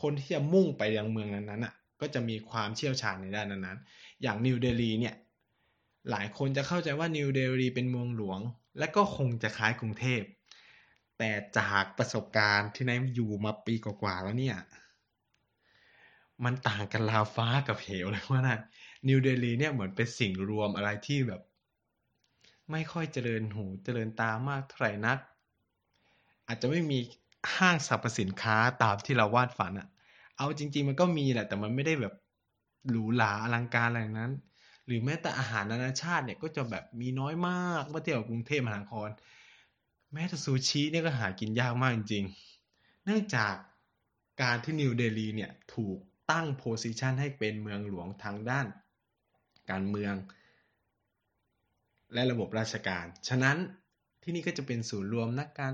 [0.00, 5.14] คนที่จะมุ่งไปยังเมืองนั้นๆอะก็จะมีความเชี่ยวชาญในด้านนั้นๆ อย่างนิวเดลีเนี่ย
[6.10, 8.40] หลายคนจะเข้าใจว่านิวเดลีเป็นเมืองหลวง
[8.78, 10.22] และก็คงจะคล้ายกรุงเทพ
[11.18, 14.56] แต่จากประสบการณ์ที่นายอยู่มาปีกว่าๆแล้วเนี่ย
[16.44, 18.58] มันต่างกันลาฟ้ากับเหวเลยว่านะ
[19.08, 21.42] นิวเดลีเนี่ยเหมือนเป็นสิ่งรวมอะไรที่แบบ
[22.70, 25.18] ไม่ค่อยเจริญหูเจริญตามากเท่าไหร่นัก
[26.46, 26.98] อาจจะไม่มี
[27.56, 29.88] ห้างสรรพสินค้าตามที่เราวาดฝันอะ
[30.36, 32.14] เอาจริง ๆ มันก็มีแหละ แต่มันไม่ได้แบบ
[32.88, 34.32] หรูหราอลังการอะไรนั้น
[34.86, 39.08] หรือแม้แต่อาหารนานาชาติเนี่ยก็จะแบบมีน้อยมากเมื่อเทียบกับกรุงเทพมหานคร
[40.12, 43.54] แม้แต่ซูชิเนี่ยก็หากินยากมากจริงๆ เนื่องจาก
[44.42, 45.98] การที่นิวเดลีเนี่ยถูก
[46.30, 48.66] ตั้งโพสิชันให้เป็นเมืองหลวงทางด้าน
[49.70, 50.14] การเมือง
[52.14, 53.56] และระบบราชการ ฉะนั้น
[54.22, 55.72] ที่นี่ก็จะเป็นศูนย์รวมนักการ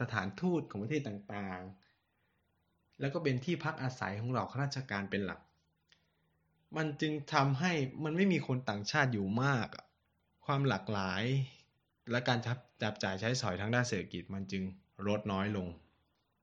[0.00, 5.40] สถานทูตของประเทศต่างๆ แล้วก็เป็นที่พักอาศัยของเหล่าข้าราชการเป็นหลัก
[6.76, 7.72] มันจึงทำให้
[8.04, 9.68] มันไม่มีคนต่างชาติอยู่มาก
[10.46, 11.24] ความหลากหลาย
[12.10, 12.38] และการ
[12.82, 14.62] จับจ่ายใช้สอยทางด้านเศรษฐกิจมันจึง
[15.08, 15.68] ลดน้อยลง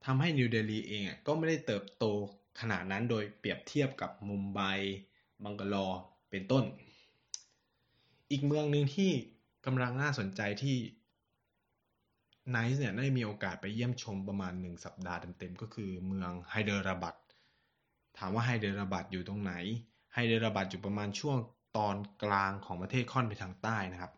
[0.05, 2.05] ทำให้นิวเดลีเองก็ไม่ได้เติบโต
[2.59, 4.61] ขนาดนั้นโดยเปรียบเทียบกับมุมไบ
[5.43, 5.87] บังกาลอร์
[6.29, 6.63] เป็นต้น
[8.35, 9.11] อีกเมืองหนึ่งที่
[9.65, 10.77] กำลังน่าสนใจที่
[12.49, 17.15] ไนซ์เนี่ยได้มีโอกาสไปเยี่ยมชมประมาณหนึ่งสัปดาห์เต็มๆก็คือเมืองไฮเดราบัด
[18.17, 19.53] ถามว่าไฮเดราบัดอยู่ตรงไหน
[20.13, 21.37] ไฮเดราบัดอยู่ประมาณช่วง
[21.77, 24.13] ตอนกลางของประเทศค่อนไปทางใต้นะครับ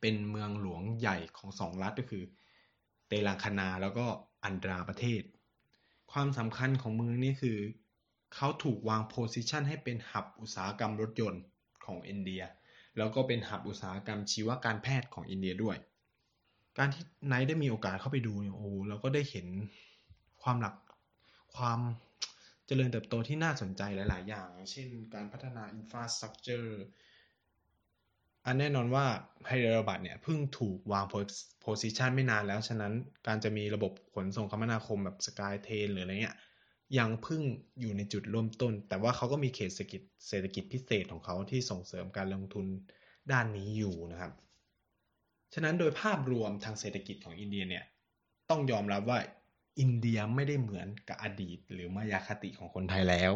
[0.00, 2.24] เป็นเมืองหลวงใหญ่ของสองรัฐก็คือ
[3.08, 4.06] เตลังคานาแล้วก็
[4.44, 5.22] อันดราประเทศ
[6.12, 7.58] ความสำคัญของเมืองนี้คือ
[8.34, 11.42] เขาถูกวางโพสิชันให้เป็นหับอุตสาหกรรมรถยนต์
[11.84, 12.42] ของอินเดีย
[12.98, 15.76] แล้วก็เป็นหับอุตสาหกรรมชีวการแพทย์ของอินเดียด้วย
[16.78, 19.46] การที่ไนท์ได้มีโอกาสเข้าไปดูเนี่ยโอ้เราก็ได้เห็น
[20.42, 20.76] ความหลัก
[21.56, 21.80] ความ
[22.66, 26.80] เจริญเติบโตที่น่าสนใจหลาย ๆ อย่าง เช่นการพัฒนา infrastructure
[28.46, 29.04] อันแน่นอนว่า
[29.46, 31.04] ไฮเดราบัดเนี่ยเพิ่งถูกวาง
[31.62, 32.92] position ไม่นานแล้ว ฉะนั้น
[33.26, 36.36] การจะมีระบบขนส่งคมนาคมแบบ sky train หรืออะไรเงี้ย
[36.98, 37.42] ยังเพิ่ง
[37.80, 42.66] อยู่ในจุดเริ่มต้น แต่ว่าเขาก็มีเขตเศรษฐกิจเศรษฐกิจพิเศษของเขาที่ส่งเสริมการลงทุน
[43.32, 44.32] ด้านนี้อยู่นะครับ
[45.54, 47.84] ฉะนั้นโดยภาพรวมทางเศรษฐกิจของอินเดียเนี่ย
[48.50, 49.18] ต้องยอมรับว่า
[49.80, 53.32] อินเดียไม่ได้เหมือนกับอดีต หรือมายาคติของคนไทยแล้ว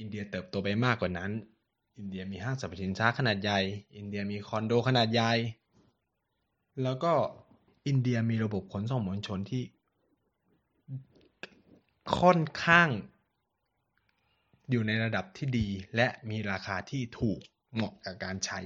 [0.00, 1.30] อินเดียเติบโตไปมากกว่านั้น
[1.98, 3.60] อินเดียมีห้างสรรพสินค้าขนาดใหญ่
[3.96, 5.32] อินเดียมีคอนโดขนาดใหญ่
[6.82, 7.12] แล้วก็
[7.86, 9.62] อินเดียมีระบบขนส่งมวลชนที่
[12.18, 12.88] ค่อนข้าง
[14.70, 17.40] อยู่ในระดับที่ดี และมีราคาที่ถูก
[17.74, 18.58] เหมาะกับการใช้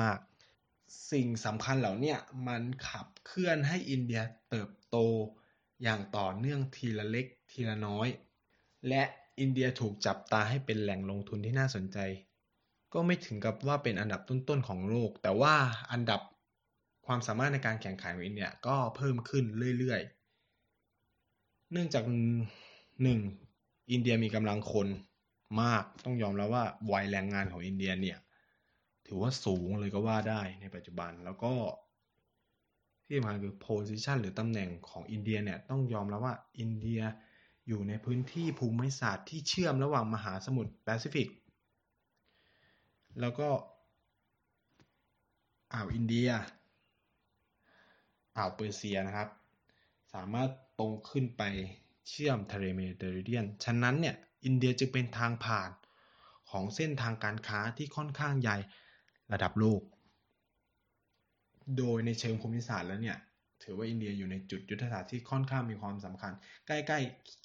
[0.00, 0.18] มาก
[0.60, 2.16] ๆ สิ่งสำคัญเหล่านี้
[2.48, 4.96] มันขับเคลื่อนให้อินเดียเติบโต
[5.82, 8.08] อย่างต่อเนื่องทีละเล็กทีละน้อย
[8.88, 9.02] และ
[9.40, 11.98] อินเดียถูกจับตาให้เป็นแหล่งลงทุนที่น่าสนใจ
[12.94, 15.54] ก็ไม่ถึงกับว่าเป็นอันดับต้น ๆ ของโลก แต่ว่า
[15.92, 16.20] อันดับ
[17.06, 19.44] ความสามารถในการแข่งขันของอินเดียก็เพิ่มขึ้น
[19.78, 20.00] เรื่อย
[20.86, 22.04] ๆ เนื่องจาก
[23.02, 23.20] หนึ่ง
[23.90, 24.88] อินเดียมีกำลังคน
[25.62, 28.18] มากต้องยอมแล้วว่าวัยแรงงานของอินเดียเนี่ย
[29.06, 31.52] ถือว่าสูงเลยก็ว่าได้ในปัจจุบันแล้วก็
[33.04, 37.00] ที่สำคัญคือ position หรือตำแหน่งของอินเดียเนี่ยต้องยอมแล้วว่าอินเดีย
[37.68, 41.28] อยู่ในพื้นที่ภูมิศาสตร์ที่เชื่อมระหว่างมหาสมุทรแปซิฟิก
[43.20, 43.48] แล้วก็
[45.72, 46.28] อ่าวอินเดีย
[48.36, 49.28] อ่าวเปอร์เซียนะครับ
[50.14, 51.42] สามารถตรงขึ้นไป
[52.08, 55.70] เชื่อมทะเลเมดิเตอร์เรเนียน ฉะนั้นเนี่ยอินเดียจึงเป็นทางผ่าน
[56.50, 58.56] ของเส้นทางการค้าที่ค่อนข้างใหญ่
[59.32, 59.80] ระดับโลก
[61.76, 63.18] โดยในเชิงภูมิศาสตร์แล้วเนี่ย
[63.62, 66.32] ถือว่าอินเดียอยู่ในจุดยุทธศาสตร์ที่ค่อนข้างมีความสำคัญ
[66.66, 66.88] ใกล้ๆ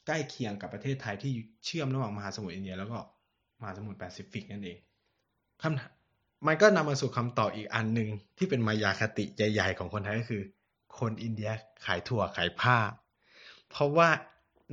[0.07, 1.31] ใกล้เคียงกับประเทศไทยที่
[1.65, 2.99] เชื่อมระหว่างมหาสมุทรอินเดียแล้วก็
[3.59, 4.77] มหาสมุทรแปซิฟิกนั่นเอง
[5.61, 10.43] คำมันก็นำมาสู่คำตอบอีกอันหนึ่งที่เป็นมายาคติใหญ่ ๆ ของคนไทยก็คือ
[10.99, 11.51] คนอินเดีย
[11.85, 12.77] ขายถั่วขายผ้า
[13.69, 14.09] เพราะว่า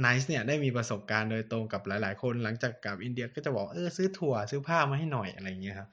[0.00, 5.88] ไนซ์เนี่ยได้มีประสบการณ์โดยตรงกับหลาย ๆ คนหลังจากกลับอินเดียก็จะบอกเออซื้อถั่วซื้อผ้ามาให้หน่อยอะไรเงี้ยครับ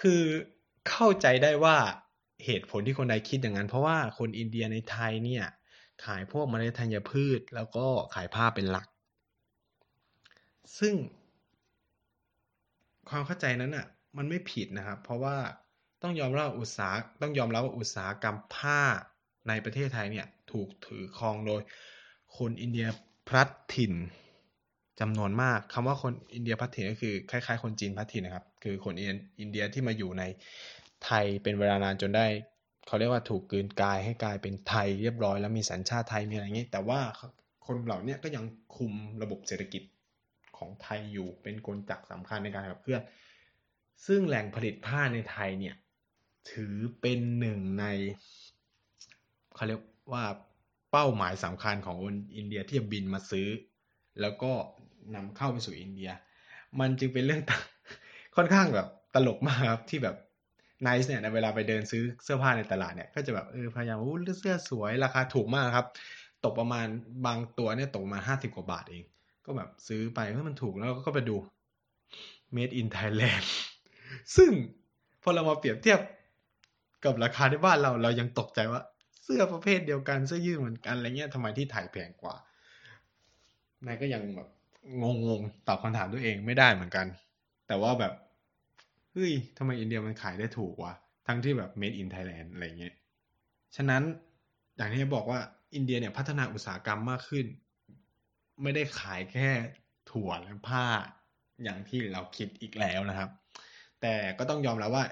[0.00, 0.22] คือ
[0.88, 1.76] เข้าใจได้ว่า
[2.44, 5.44] เหตุผลที่คนไทยคิดอย่างนั้น เพราะว่าคนอินเดียในไทยเนี่ย
[6.04, 8.86] ขายพวกเมล็ดธัญพืช แล้วก็ขายผ้าเป็นหลัก
[10.78, 10.94] ซึ่ง
[13.08, 13.86] ความเข้าใจนั้นอะ
[14.16, 15.36] มันไม่ผิดนะครับ เพราะว่า
[16.02, 18.80] ต้องยอมรับอุตสาหต้องยอมรับว่าอุตสาหกรรมผ้า
[19.48, 21.62] ในประเทศไทยเนี่ย ถูกถือครองโดย
[22.38, 22.86] คนอินเดีย
[23.28, 23.94] พลัดถิ่น
[25.00, 28.94] จำนวนมากคำว่าคนอินเดียพลัดถิ่นก็คือคล้ายๆ คนจีนพลัดถิ่นนะครับ คือคน
[29.40, 30.22] อินเดียที่มาอยู่ใน
[31.04, 32.26] ไทยเป็นเวลานานจนได้
[32.86, 37.00] เขาเรียกว่าถูกกืนกายให้กลายเป็นไทยเรียบร้อย แล้วมีสัญชาติไทยมีอะไรอย่างนี้ แต่ว่า
[37.66, 38.44] คนเหล่านี้ก็ยัง
[38.76, 39.82] คุมระบบเศรษฐกิจ
[40.56, 43.02] ของไทยอยู่เป็นกลจักสำคัญในการขับเคลื่อน
[44.06, 45.74] ซึ่งแหล่งผลิตผ้าในไทยเนี่ย
[46.52, 47.84] ถือเป็นหนึ่งใน
[49.54, 50.24] เขาเรียกว่า
[50.92, 53.48] เป้าหมายสำคัญของคนอินเดียที่จะบินมาซื้อ
[54.20, 54.52] แล้วก็
[55.14, 56.10] นำเข้าไปสู่อินเดีย
[56.80, 57.42] มันจึงเป็นเรื่อง
[58.36, 60.16] ค่อนข้างแบบตลกมากครับที่แบบ
[60.82, 65.86] ไนซ์เนี่ยเวลาไปเดินซื้อเสื้อผ้าในตลาดเนี่ยก็จะแบบเออพยายามอู้เสื้อสวยราคาถูกมากครับ
[66.44, 66.86] ตกประมาณ
[67.26, 69.04] บางตัวเนี่ยตกมาห้าสิบกว่าบาทเอง
[69.46, 71.36] ก็แบบซื้อไปเพราะมันถูกแล้วก็ไปดู
[72.54, 73.44] made in Thailand
[74.36, 74.50] ซึ่ง
[75.22, 76.00] พอเรามาเปรียบเทียบ
[77.04, 78.80] กับราคาในบ้านเราเรายังตกใจว่า
[79.30, 82.36] สื้อประเภทเดียวกันเสื้อยืดเหมือนกันอะไรเงี้ยทำไมที่ไทยแพงกว่า
[83.86, 84.48] นายก็ยังแบบ
[85.02, 87.06] งงๆตอบคำถามตัวเองไม่ได้เหมือนกัน
[87.66, 88.12] แต่ว่าแบบ
[89.12, 90.92] เฮ้ยทำไมอินเดียมันขายได้ถูกวะ
[91.26, 92.94] ทั้งที่แบบ made in Thailand อะไรเงี้ย
[93.76, 94.02] ฉะนั้น
[94.76, 95.40] อย่างที่บอกว่า
[95.74, 97.46] อินเดียเนี่ยพัฒนาอุตสาหกรรมมากขึ้น
[98.62, 99.48] ไม่ได้ขายแค่
[100.10, 100.84] ถั่วและผ้า
[101.62, 103.30] อย่างที่เราคิดอีกแล้วนะครับ
[104.00, 105.04] แต่ก็ต้องยอมแล้วว่า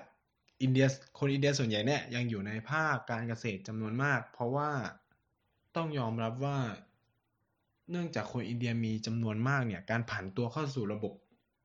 [0.63, 0.87] อินเดีย
[1.19, 4.71] คนอินเดียส่วนใหญ่เนี่ยยังอยู่ในภาคการเกษตรจำนวนมาก เพราะว่า
[5.77, 6.59] ต้องยอมรับว่า
[7.91, 11.13] เนื่องจากคนอินเดียมีจำนวนมากเนี่ย การผันตัวเข้าสู่ระบบ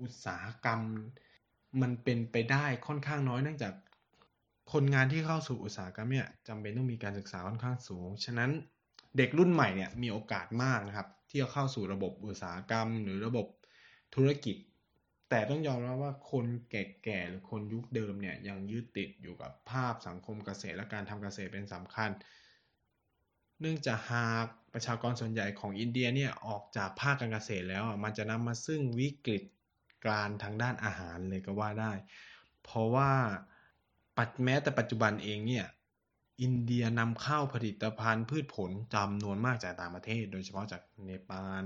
[0.02, 0.80] อุตสาหกรรม
[1.82, 3.74] มันเป็นไปได้ค่อนข้างน้อย เนื่องจาก
[4.74, 8.52] คนงานที่เข้าสู่อุตสาหกรรมเนี่ยจำเป็นต้องมีการศึกษาค่อนข้างสูง ฉะนั้น
[9.18, 13.48] เด็กรุ่นใหม่เนี่ยมีโอกาสมากนะครับ ที่จะเข้าสู่ระบบอุตสาหกรรม หรือระบบ
[14.16, 14.56] ธุรกิจ
[15.36, 22.10] แต่ต้องยอมรับว่าคนแก่ๆหรือคนยุคเดิมเนี่ยยังยึดติดอยู่กับภาพสังคมเกษตรและการทำเกษตรเป็นสำคัญ
[23.62, 29.44] เนื่องจากหากประชากรส่วนใหญ่ของอินเดียเนี่ยออกจากภาคการเกษตรแล้วมันจะนำมาซึ่งวิกฤต
[30.08, 31.92] การทางด้านอาหารเลยก็ว่าได้
[32.64, 33.12] เพราะว่า
[34.18, 35.66] ปัจแม้แต่ปัจจุบันเองเนี่ย
[36.42, 41.64] อินเดียนำเข้าผลิตภัณฑ์พืชผลจำนวนมากจากต่างประเทศ โดยเฉพาะจากเนปาล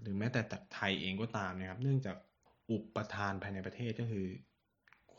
[0.00, 2.16] หรือแม้แต่จากไทยเองก็ตามนะครับ เนื่องจาก
[2.70, 4.26] อุปทานภายในประเทศก็คือ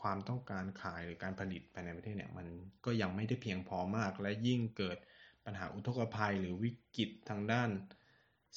[0.04, 2.46] วามต้องการขายหรือการผลิตภายในประเทศเนี่ยมัน
[2.84, 4.98] ก็ยังไม่ได้เพียงพอมาก และยิ่งเกิด
[5.44, 7.70] ปัญหาอุทกภัยหรือวิกฤตทางด้าน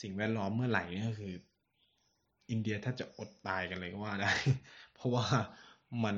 [0.02, 1.34] สิ่งแวดล้อมเมื่อไหร่นี่ก็คือ
[2.50, 4.32] อินเดียถ้าจะอดตายกันเลยก็ว่าได้
[4.94, 5.26] เพราะว่า
[6.04, 6.18] มัน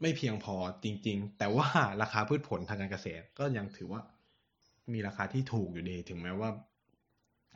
[0.00, 1.68] ไม่เพียงพอจริง ๆ แต่ว่า
[2.02, 4.00] ราคาพืชผลทางการเกษตรก็ยังถือว่า
[4.92, 6.50] มีราคาที่ถูกอยู่ดีถึงแม้ว่า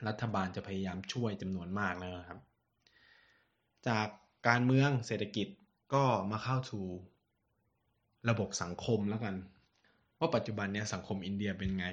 [0.08, 2.40] รัฐบาลจะพยายามช่วยจำนวนมากนะครับ
[3.88, 4.08] จาก
[4.46, 5.48] การเมืองเศรษฐกิจ
[5.94, 6.84] ก็มาเข้าสู่
[8.28, 9.36] ระบบสังคมแล้วกัน
[10.18, 11.86] ว่าปัจจุบันเนี้ยสังคมอินเดียเป็นไง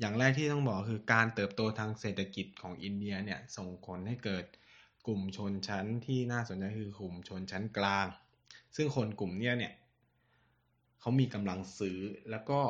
[0.00, 4.44] อย่างแรกที่ต้องบอกคือการเติบโตทางเศรษฐกิจของอินเดียเนี่ยส่งผลให้เกิด
[5.06, 8.06] กลุ่มชนชั้นที่น่าสนใจคือกลุ่มชนชั้นกลาง
[8.76, 9.72] ซึ่งคนกลุ่มเนี้ยเนี่ย
[11.00, 11.98] เขามีกำลังซื้อ
[12.30, 12.60] แล้วก็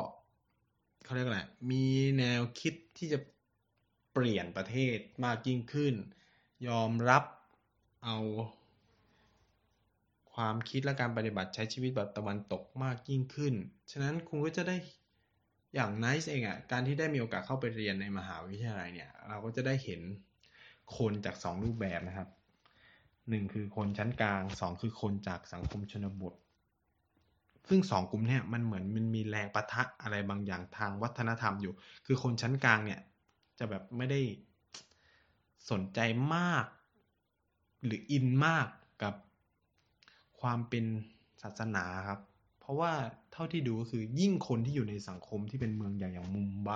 [1.03, 1.85] เขาเรียกอะไรมี
[2.17, 3.19] แนวคิดที่จะ
[4.13, 5.95] เปลี่ยนประเทศมากยิ่งขึ้น
[6.67, 7.23] ยอมรับ
[8.05, 8.17] เอา
[10.35, 13.53] ความคิดและการปฏิบัติใช้ชีวิตแบบตะวันตกมากยิ่งขึ้น
[13.91, 14.75] ฉะนั้นคุณก็จะได้
[15.75, 20.01] อย่างไนซ์เองอะ่ะ การที่ได้มีโอกาสเข้าไปเรียนในมหาวิทยาลัยเนี่ย เราก็จะได้เห็น
[20.97, 22.29] คนจากสองรูปแบบนะครับ
[23.29, 26.33] หนึ่งคือคนชั้นกลางสองคือคนจากสังคมชนบท
[27.69, 31.73] ซึ่งสองกลุ่มเนี่ยมันเหมือนมันมีแรงประทะอะไรบางอย่างทางวัฒนธรรมอยู่
[32.05, 32.99] คือคนชั้นกลางเนี่ย
[33.59, 34.21] จะแบบไม่ได้
[35.71, 35.99] สนใจ
[36.35, 36.65] มาก
[37.85, 38.67] หรืออินมาก
[39.03, 39.13] กับ
[40.41, 40.85] ความเป็น
[41.41, 42.19] ศาสนาครับ
[42.59, 42.91] เพราะว่า
[43.33, 46.69] เท่าที่ดูก็คือยิ่งคนที่อยู่ในสังคมที่เป็นเมืองใหญ่อย่างมุมไบ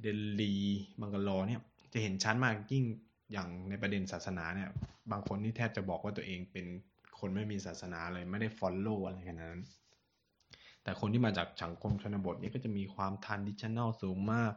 [0.00, 0.06] เด
[0.40, 0.54] ลี
[1.00, 1.60] บังกาลอร์เนี่ย
[1.92, 2.84] จะเห็นชัดมากยิ่ง
[3.32, 4.70] อย่างในประเด็นศาสนาเนี่ย
[5.10, 6.66] บางคนนี่แทบจะบอกว่าตัวเองเป็น
[7.18, 9.64] คนไม่มีศาสนาเลยไม่ได้ follow อะไรขนาดนั้น
[10.82, 14.52] แต่คนที่มาจากสังคมชนบทนี่ก็จะมีความ traditional สูงมาก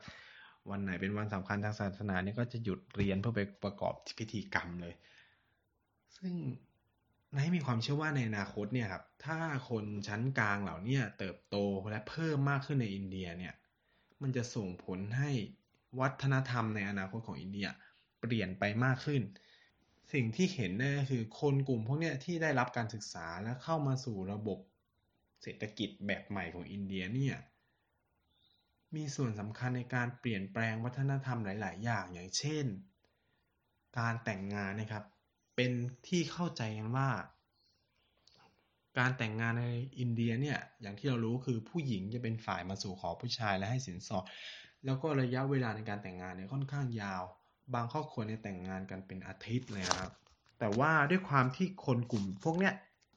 [0.70, 4.94] วันไหนเป็นวันสำคัญทางศาสนาเนี่ยก็จะหยุดเรียนเพื่อไปประกอบพิธีกรรมเลย
[6.18, 6.34] ซึ่ง
[7.36, 9.38] นายมีความเชื่อว่าในอนาคตเนี่ยครับถ้า
[9.70, 11.56] คนชั้นกลางเหล่านี้เติบโต
[11.90, 13.54] และเพิ่มมากขึ้นในอินเดียเนี่ย
[14.22, 15.32] มันจะส่งผลให้
[16.00, 17.68] วัฒนธรรมในอนาคตของอินเดีย
[18.20, 19.22] เปลี่ยนไปมากขึ้น
[20.14, 24.60] สิ่งที่เห็นนั่นก็คือคนกลุ่มพวกนี้ที่ได้รับการศึกษาและเข้ามาสู่ระบบ
[25.42, 27.36] เศรษฐกิจแบบใหม่ของอินเดียเนี่ย
[28.96, 32.66] มีส่วนสำคัญในการเปลี่ยนแปลงวัฒนธรรมหลาย ๆ อย่างอย่างเช่น
[34.00, 35.04] การแต่งงานนะครับ
[35.56, 35.72] เป็น
[36.08, 37.10] ที่เข้าใจกันว่า
[38.98, 39.68] การแต่งงานใน
[40.00, 44.24] อินเดียเนี่ยอย่างที่เรารู้คือผู้หญิงจะเป็นฝ่ายมาสู่ขอผู้ชายและให้สินสอด
[44.86, 47.24] แล้วก็ระยะเวลาในการแต่งงานเนี่ยค่อนข้างยาว
[47.74, 50.12] บางครอบครัวเนี่ยแต่งงานกันเป็นอาทิตย์เลยครับ
[50.60, 52.74] แต่ว่าด้วยความที่คนกลุ่มพวกเนี้ย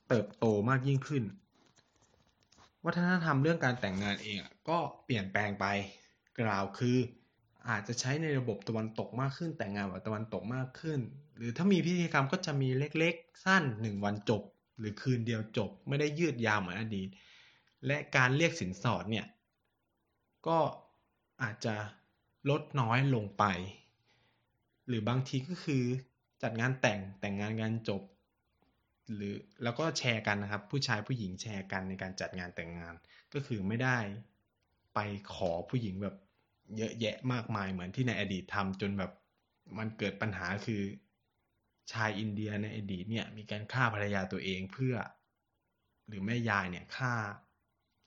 [0.08, 1.24] เติบโตมากยิ่งขึ้น
[2.84, 4.36] วัฒนธรรมเรื่องการแต่งงานเอง
[4.68, 5.66] ก็เปลี่ยนแปลงไป
[6.40, 6.96] กล่าวคือ
[7.70, 11.00] อาจจะใช้ในระบบตะวันตกมากขึ้น แต่งงานแบบตะวันตกมากขึ้น
[11.36, 14.42] หรือถ้ามีพิธีกรรมก็จะมีเล็กๆ สั้นหนึ่งวันจบ
[14.78, 17.08] หรือคืนเดียวจบ ไม่ได้ยืดยาวเหมือนอดีต
[17.86, 19.26] และการเรียกสินสอดเนี่ย
[20.46, 20.58] ก็
[21.42, 21.74] อาจจะ
[22.50, 23.44] ลดน้อยลงไป
[24.88, 25.84] หรือบางทีก็คือ
[26.42, 28.02] จัดงานแต่งแต่งงานงานจบ
[29.14, 32.94] หรือแล้วก็แชร์กันนะครับ ผู้ชายผู้หญิงแชร์กันในการจัดงานแต่งงาน
[33.34, 33.98] ก็คือไม่ได้
[34.94, 34.98] ไป
[35.34, 36.16] ขอผู้หญิงแบบ
[36.76, 39.12] เยอะแยะมากมายเหมือนที่ในอดีตทำจนแบบ
[39.78, 40.82] มันเกิดปัญหาคือ
[41.92, 44.94] ชายอินเดียในอดีตเนี่ยมีการฆ่าภรรยาตัวเองเพื่อ
[46.08, 47.14] หรือแม่ยายเนี่ยฆ่า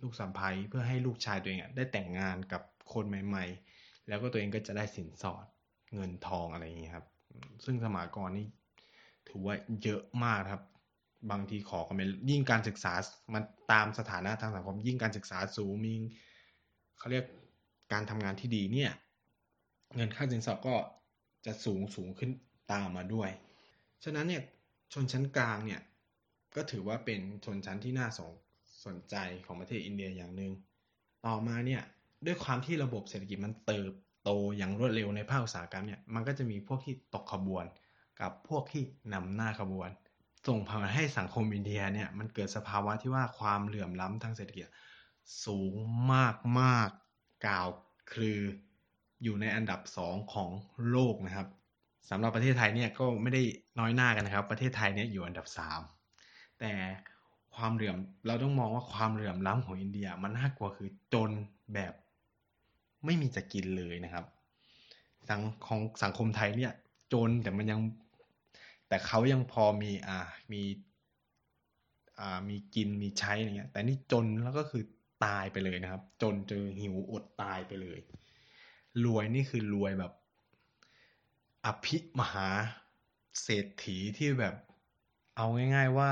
[0.02, 2.62] ลูกสัมภยเพื่อให้ลูกชายตัวเองได้แต่งงานกับ
[2.93, 3.45] คนใหม่
[3.78, 5.45] ๆ แล้วก็ตัวเองก็จะได้สินสอด
[5.93, 7.06] เงินทองอะไรอย่างนี้ครับ
[7.65, 8.47] ซึ่งสมัยก่อนนี่
[9.28, 10.63] ถือว่าเยอะมากครับ
[11.32, 12.93] บางทีขอกันเป็นยิ่งการศึกษา
[13.34, 15.93] มันตามสถานะทางสังคมยิ่งการศึกษาสูงมี
[16.97, 17.26] เขาเรียก
[17.91, 18.91] การทำงานที่ดีเนี่ย
[19.95, 20.75] เงินค่าสินสอดก็
[21.45, 22.32] จะสูงสูงขึ้น
[22.71, 23.30] ตามมาด้วย
[24.04, 24.43] ฉะนั้นเนี่ย
[24.93, 25.82] ชนชั้นกลางเนี่ย
[26.56, 28.32] ก็ถือว่าเป็นชนชั้นที่น่าสน
[28.86, 30.51] สนใจของประเทศอินเดียอย่างหนึง่ง
[31.25, 31.82] ต่อมาเนี่ย
[32.25, 37.65] ด้วยความที่ระบบเศรษฐกิจมันเติบโตอย่างรวดเร็วในภาคอุตสาหกรรมเนี่ยมันก็จะมีพวกที่ตกขบวน
[38.21, 39.89] กับพวกที่นำหน้าขบวน
[40.48, 44.67] ส่งผลให้สังคมอินเดียเนี่ยมันเกิดสภาวะที่ว่าความเหลื่อมล้ำทางเศรษฐกิจ
[45.46, 45.73] สูง
[46.13, 46.89] มากมาก
[47.46, 47.67] กล่าว
[48.13, 48.37] คือ
[49.23, 50.50] อยู่ในอันดับสองของ
[50.92, 51.48] โลกนะครับ
[52.10, 53.42] สำหรับประเทศไทยเนี่ยก็ไม่ได้
[53.79, 55.81] น้อยหน้ากันนะครับ ประเทศไทยเนี่ยอยู่อันดับสาม
[56.60, 56.71] แต่
[57.56, 61.31] ความเหลื่อมเราต้องมองว่าความเหลื่อมล้ำของอินเดีย มันน่ากลัวคือจน
[61.73, 61.94] แบบ
[63.06, 64.25] ไม่มีจะกินเลยนะครับ
[65.29, 66.73] สังของสังคมไทยเนี่ย
[67.13, 67.79] จนแต่มันยัง
[68.87, 70.62] แต่เขายังพอมีอ่ามี
[72.19, 74.83] อ่ามีกินมีใช้อะไรเงี้ยแต่นี่จนแล้วก็คือ
[75.26, 78.00] ตายไปเลยนะครับ จนเจอหิวอดตายไปเลย
[79.06, 80.13] รวยนี่คือรวยแบบ
[81.65, 82.50] อภิมหา
[83.42, 84.56] เศรษฐีที่แบบ
[85.36, 85.46] เอา
[85.76, 86.12] ง่าย ๆว่า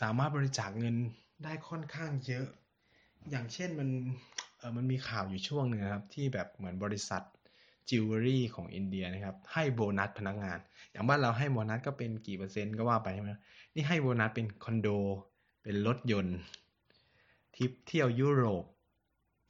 [0.00, 0.96] สามารถบริจาคเงิน
[1.44, 2.46] ได้ค่อนข้างเยอะ
[3.30, 3.88] อย่างเช่นมัน
[4.58, 7.22] เออมันมีข่าวอยู่ช่วงหนึ่งครับ ที่แบบเหมือนบริษัท
[7.88, 10.58] จิวเวลรี่ของอินเดียนะครับ ให้โบนัสพนักงาน
[10.90, 13.30] อย่างบ้านเราให้โบนัสก็เป็นกี่เปอร์เซ็นต์ก็ว่าไปใช่ไหม
[13.74, 14.88] นี่ให้โบนัสเป็นคอนโด
[15.62, 16.38] เป็นรถยนต์
[17.56, 18.64] ทริปเที่ยวยุโรป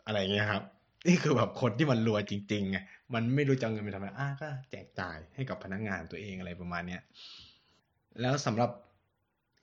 [0.07, 0.65] อะไรเงี้ยครับ
[1.09, 2.79] นี่คือแบบคนที่มันรวยจริงๆไง
[3.15, 7.03] มันไม่รู้จะเงินไปทำไมอะก็แจกจ่ายให้กับพนักงานตัวเองอะไรประมาณเนี้ย
[8.21, 8.71] แล้วสำหรับ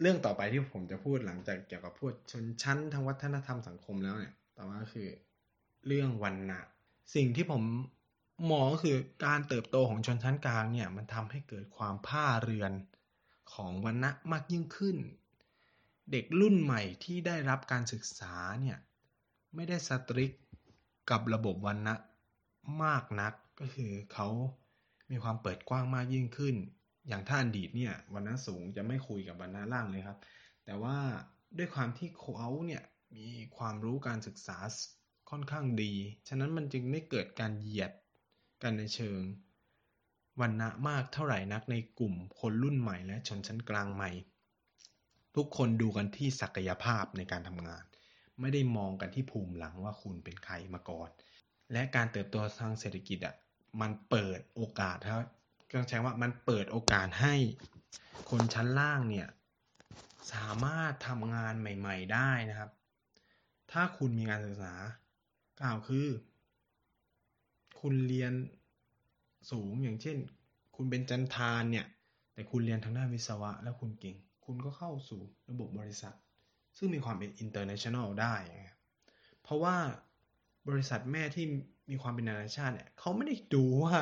[0.02, 5.08] เรื่องต่อไปที่ผมจะพูดหลังจากเกี่ยวกับพวกชนชั้นทางวัฒนธรรมสังคมแล้วเนี่ย ต่อมาคือ
[5.88, 6.62] เรื่องวันนะ
[7.16, 7.64] สิ่งที่ผม
[8.52, 12.72] มองก็คือการเติบโตของชนชั้นกลางเนี่ย มันทำให้เกิดความผ้าเรือน
[13.54, 14.98] ของวันนะมากยิ่งขึ้น
[16.12, 18.78] เด็กรุ่นใหม่ที่ได้รับการศึกษาเนี่ย
[19.56, 20.32] ไม่ได้สตริก
[21.10, 21.96] กับระบบวันนะ
[22.84, 24.28] มากนักก็คือเขา
[25.12, 26.56] มีความเปิดกว้างมากยิ่งขึ้น
[27.08, 30.18] อย่างถ้าอดีตเนี่ยวันนะสูงจะไม่คุยกับวันนะล่างเลยครับ
[30.66, 30.98] แต่ว่า
[31.58, 32.84] ด้วยความที่เขาเนี่ย
[33.16, 33.28] มี
[33.58, 34.58] ความรู้การศึกษา
[35.30, 35.94] ค่อนข้างดี
[36.28, 37.92] ฉะนั้นมันจึงไม่เกิดการเหยียด
[38.64, 39.20] กันในเชิง
[40.42, 44.12] วันณะมากเท่าไหร่นักในกลุ่มคนรุ่นใหม่และชนชั้นกลางใหม่
[45.36, 47.84] ทุกคนดูกันที่ศักยภาพในการทำงาน
[48.40, 51.10] ไม่ได้มองกันที่ภูมิหลังว่าคุณเป็นใครมาก่อน
[51.72, 53.36] และการเติบโตทางเศรษฐกิจอะ
[53.82, 55.26] มันเปิดโอกาสครับ
[55.72, 57.36] ก็ใช้ว่ามันเปิดโอกาสให้
[58.30, 59.28] คนชั้นล่างเนี่ย
[60.34, 62.72] สามารถทำงานใหม่ ๆ ได้นะครับ
[63.72, 64.74] ถ้าคุณมีการศึกษา
[65.62, 66.08] กล่าวคือ
[67.80, 68.34] คุณเรียน
[69.52, 70.18] สูงอย่างเช่น
[70.76, 71.86] คุณเป็นจันทานเนี่ย
[72.34, 76.16] แต่คุณเรียนทางด้านวิศวะแล้วคุณเก่ง คุณก็เข้าสู่ระบบบริษัท
[76.78, 78.36] ซึ่งมีความเป็น international ได้
[79.44, 79.76] เพราะว่า
[80.70, 81.46] บริษัทแม่ที่
[81.92, 83.96] มีความเป็นนานาชาติเนี่ยเขาไม่ได้ดูว่า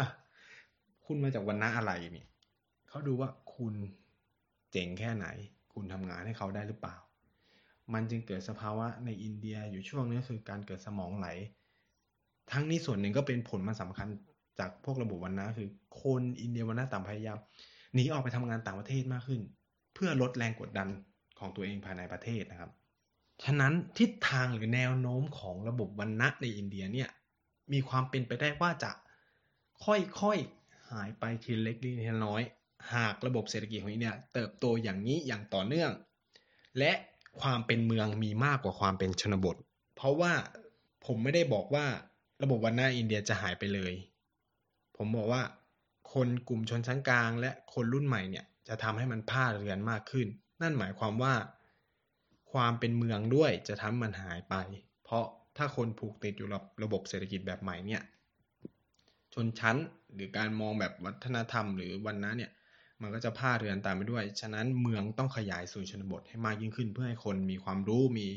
[1.06, 2.28] คุณมาจากวันณะอะไรเนี่ย
[2.90, 3.74] เขาดูว่าคุณ
[4.72, 5.28] เจ๋งแค่ไหน
[5.74, 6.98] คุณทำงานให้เขาได้หรือเปล่า
[7.94, 11.28] มันจึงเกิดสภาวะในอินเดียอยู่ช่วงนี้คือการเกิดสมองไหล
[12.52, 14.08] ทั้งนี้ส่วนหนึ่งก็เป็นผลมันสำคัญ
[14.60, 15.68] จากพวกระบบวันนะคือ
[16.04, 17.38] คนอินเดียวันนะต่างพยายาม
[17.94, 19.42] หนีออกไปทำงานต่างประเทศมากขึ้น
[20.02, 20.90] พื่อลดแรงกดดัน
[21.40, 22.72] ของตัวเองภายในประเทศนะครับ
[23.44, 27.10] ฉะนั้นทิศทางหรือแนวโน้มของระบบวันนะในอินเดียเนี่ย
[27.74, 28.92] มีความเป็นไปได้ว่าจะ
[29.86, 31.90] ค่อยๆหายไปทีเล็กที
[32.26, 32.42] น้อย
[32.94, 35.92] หากระบบเศรษฐกิจของอินเดียเติบโตอย่างนี้อย่างต่อเนื่อง
[36.78, 36.92] และ
[37.42, 39.56] ความเป็นเมืองมีมากกว่าความเป็นชนบท
[39.96, 40.34] เพราะว่า
[41.06, 41.86] ผมไม่ได้บอกว่า
[42.44, 43.94] ระบบวันนะอินเดียจะหายไปเลย
[44.98, 45.42] ผมบอกว่า
[46.14, 50.28] คนกลุ่มชนชั้นกลางและคนรุ่นใหม่เนี่ย จะทำให้มันผ้าเรือนมากขึ้น
[50.62, 51.34] นั่นหมายความว่า
[52.52, 54.56] ความเป็นเมืองด้วยจะทำมันหายไป
[55.04, 55.26] เพราะ
[55.58, 58.02] ถ้าคนผูกติดอยู่กับระบบเศรษฐกิจแบบใหม่เนี่ย
[59.34, 59.78] ชนชั้น
[60.14, 62.52] หรือการมองแบบวัฒนธรรม หรือวันนั้นเนี่ย
[63.02, 68.28] มันก็จะผ้าเรือนตามไปด้วย ฉะนั้นเมืองต้องขยายสู่ชนบทให้มากยิ่งขึ้น เพื่อให้คนมีความรู้มี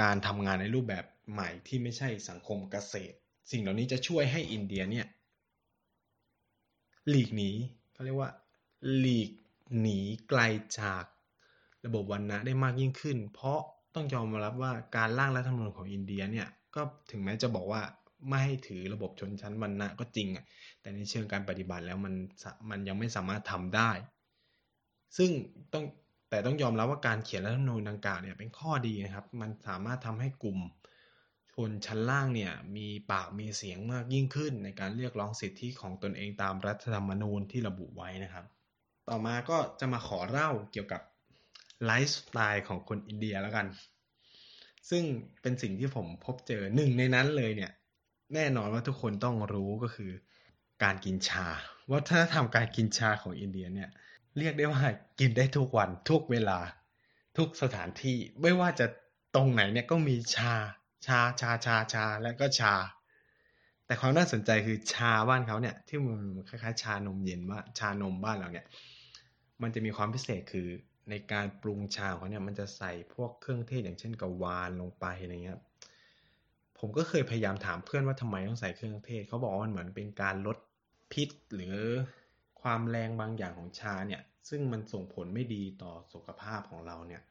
[0.00, 3.16] การทำงานในรูปแบบใหม่ที่ไม่ใช่สังคมเกษตร
[3.50, 5.06] สิ่งเหล่านี้จะช่วยให้อินเดียเนี่ย
[7.08, 7.50] หลีกหนี
[7.92, 8.30] เขาเรียกว่า
[8.98, 9.30] หลีก
[9.80, 9.98] หนี
[10.28, 10.40] ไกล
[10.80, 11.04] จาก
[11.86, 13.60] ระบบวันนะได้มากยิ่งขึ้น เพราะ
[13.94, 17.82] ต้องยอมรับว่าการร่างรัฐธรรมนูญของอินเดียเนี่ยก็ถึงแม้จะบอกว่า
[18.28, 20.44] ไม่ให้ถือระบบชนชั้นวรรณะก็จริงอะ
[20.80, 22.14] แต่ในเชิงการปฏิบัติแล้วมัน
[22.70, 23.90] มันยังไม่สามารถทำได้
[25.16, 25.30] ซึ่ง
[25.72, 25.84] ต้อง
[26.30, 30.58] แต่ต้องยอมรับว่าการเขียนรัฐธรรมนูญดังกล่าวเนี่ยเป็นข้อดีนะครับ มันสามารถทำให้กลุ่ม
[31.56, 38.44] ชนชั้นล่างเนี่ยมีปากมีเสียงมากยิ่งขึ้น ในการเรียกร้องสิทธิของตนเองตามรัฐธรรมนูญที่ระบุไว้นะครับ
[39.08, 41.02] ต่อมาก็จะมาขอเล่าเกี่ยวกับ
[41.84, 43.66] ไลฟ์สไตล์ของคนอินเดียแล้วกัน
[44.90, 45.02] ซึ่ง
[45.42, 47.72] เป็นสิ่งที่ผมพบเจอหนึ่งในนั้นเลยเนี่ย
[48.34, 50.10] แน่นอนว่าทุกคนต้องรู้ก็คือ
[50.82, 51.46] การกินชา
[51.92, 53.90] วัฒนธรรมการกินชาของอินเดียเนี่ย
[54.38, 54.82] เรียกได้ว่า
[55.20, 56.58] กินได้ทุกวันทุกเวลา
[57.36, 58.86] ทุกสถานที่ไม่ว่าจะ
[59.34, 60.54] ตรงไหนเนี่ยก็มีชา
[61.06, 62.74] ชาชาชาชาแล้วก็ชา
[63.86, 68.66] แต่ความน่าสนใจคือชาบ้านเขาเนี่ย ที่มันคล้ายๆ ชานมเย็นว่าชานมบ้านเราเนี่ย
[69.62, 70.68] มันจะมีความพิเศษคือ
[71.10, 75.60] ในการปรุงชาเขาเนี่ยมันจะใส่พวกเครื่องเทศอย่างเช่นกะวานลงไปอะไรเงี้ย
[76.78, 80.58] ผมก็เคยพยายามถามเพื่อนว่าทำไมต้องใส่เครื่องเทศเขาบอกว่ามันเหมือนเป็นการลด
[81.12, 81.76] พิษหรือ
[82.62, 87.22] ความแรงบางอย่างของชาเนี่ย ซึ่งมันส่งผลไม่ดีต่อสุขภาพของเราเนี่ย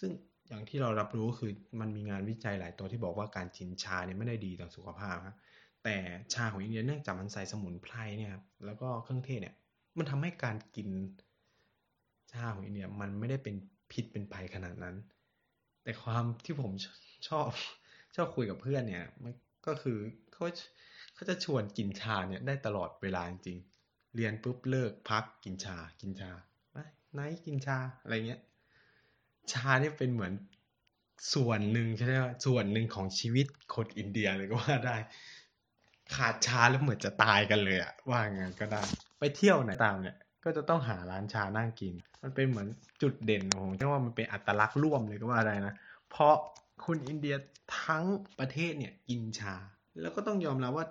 [0.00, 0.10] ซึ่ง
[0.48, 5.36] อย่างที่เรารับรู้คือมันมีงานวิจัยหลายตัวที่บอกว่าการกินชาเนี่ยไม่ได้ดีต่อสุขภาพครับ
[5.84, 5.96] แต่
[6.34, 9.54] ชาของอินเดียเนื่องจากมันใส่สมุนไพรเนี่ยครับแล้วก็เครื่องเทศเนี่ย
[9.98, 10.88] มันทำให้การกิน
[12.32, 13.54] ชาของอินเดียมันไม่ได้เป็น
[13.90, 14.96] พิษเป็นภัยขนาดนั้น
[15.82, 16.72] แต่ความที่ผม
[17.28, 17.50] ชอบ
[18.16, 19.32] ชอบคุยกับเพื่อนเนี่ยมัน
[19.66, 19.98] ก็คือ
[20.32, 20.44] เขา
[21.14, 23.58] เขาจะชวนกินชาเนี่ยได้ตลอดเวลาจริง
[24.16, 26.30] เรียนปุ๊บเลิกพักกินชา กินชา
[27.14, 28.40] ไหนกินชาอะไรเงี้ย
[29.52, 30.32] ชาเนี่ยเป็นเหมือน
[31.34, 32.12] ส่วนหนึ่งใช่ไหม
[32.46, 34.96] ส่วนหนึ่งของชีวิตคนอินเดียเลยก็ว่าได้
[36.16, 38.82] ขาดชาแล้วเหมือนจะตายกันเลยอะว่างั้นก็ได้
[39.18, 42.68] ไปเที่ยวไหนตามเนี่ย ก็จะต้องหาร้านชานั่งกิน มันเป็นเหมือน
[43.02, 45.74] จุดเด่นของเรียกว่ามันเป็นอัตลักษณ์ร่วมเลยก็ว่าได้นะ
[46.10, 46.34] เพราะ
[46.84, 47.34] คนอินเดีย
[47.82, 48.04] ทั้ง
[48.38, 49.54] ประเทศเนี่ยกินชา
[50.00, 50.86] แล้วก็ต้องยอมรับว่า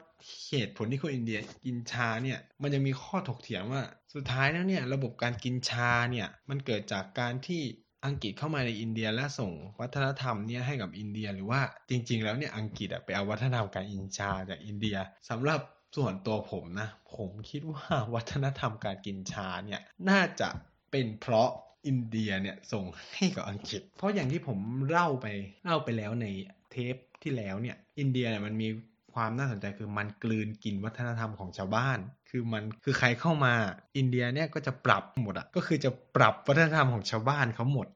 [0.48, 3.84] เหตุผลที่คนอินเดียกินชาเนี่ย มันยังมีข้อถกเถียงว่า
[4.14, 7.62] สุดท้ายแล้วเนี่ยระบบการกินชาเนี่ยมันเกิดจากการที่
[8.06, 14.98] อังกฤษเข้ามาในอินเดียและส่งวัฒนธรรมเนี่ยให้กับอินเดียหรือว่าจริง ๆ แล้วเนี่ยอังกฤษไปเอาวัฒนธรรมการกินชาจากอินเดีย
[15.30, 15.60] สำหรับ
[15.96, 17.86] ส่วนตัวผมนะ ผมคิดว่า
[18.16, 20.50] วัฒนธรรมการกินชาเนี่ยน่าจะ
[20.92, 21.50] เป็นเพราะ
[21.88, 22.86] อินเดียเนี่ยส่ง
[23.16, 25.28] ให้กับอังกฤษ เพราะอย่างที่ผมเล่าไป
[25.66, 26.28] เล่าไปแล้วใน
[26.72, 28.68] เทปที่แล้วเนี่ยอินเดียเนี่ยมันมี
[29.14, 32.00] ความน่าสนใจคือมันกลืนกินวัฒนธรรมของชาวบ้าน
[32.30, 33.54] คือมันคือใครเข้ามา
[33.98, 37.88] อินเดียเนี่ยก็จะปรับหมดอะก็คือจะปรับวัฒนธรรมของชาวบ้านเขาหมด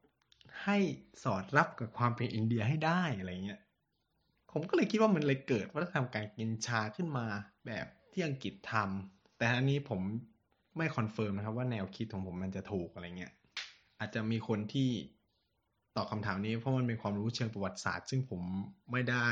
[0.63, 0.77] ให้
[1.23, 3.59] สอดรับกับความเป็นอินเดียให้ได้อะไรเงี้ย
[4.51, 7.25] ผมก็เลยคิดว่ามันเลยเกิดวัฒนธรรมการกินชาขึ้นมา
[7.65, 10.01] แบบที่อังกฤษทำแต่อันนี้ผม
[10.77, 13.33] ไม่ confirm นะครับว่าแนวคิดของผมมันจะถูกอะไรเงี้ย
[13.99, 14.89] อาจจะมีคนที่
[15.95, 18.41] ตอบคำถามนี้เพราะมันเป็นความรู้เชิงประวัติศาสตร์ ซึ่งผม
[18.91, 19.29] ไม่ได้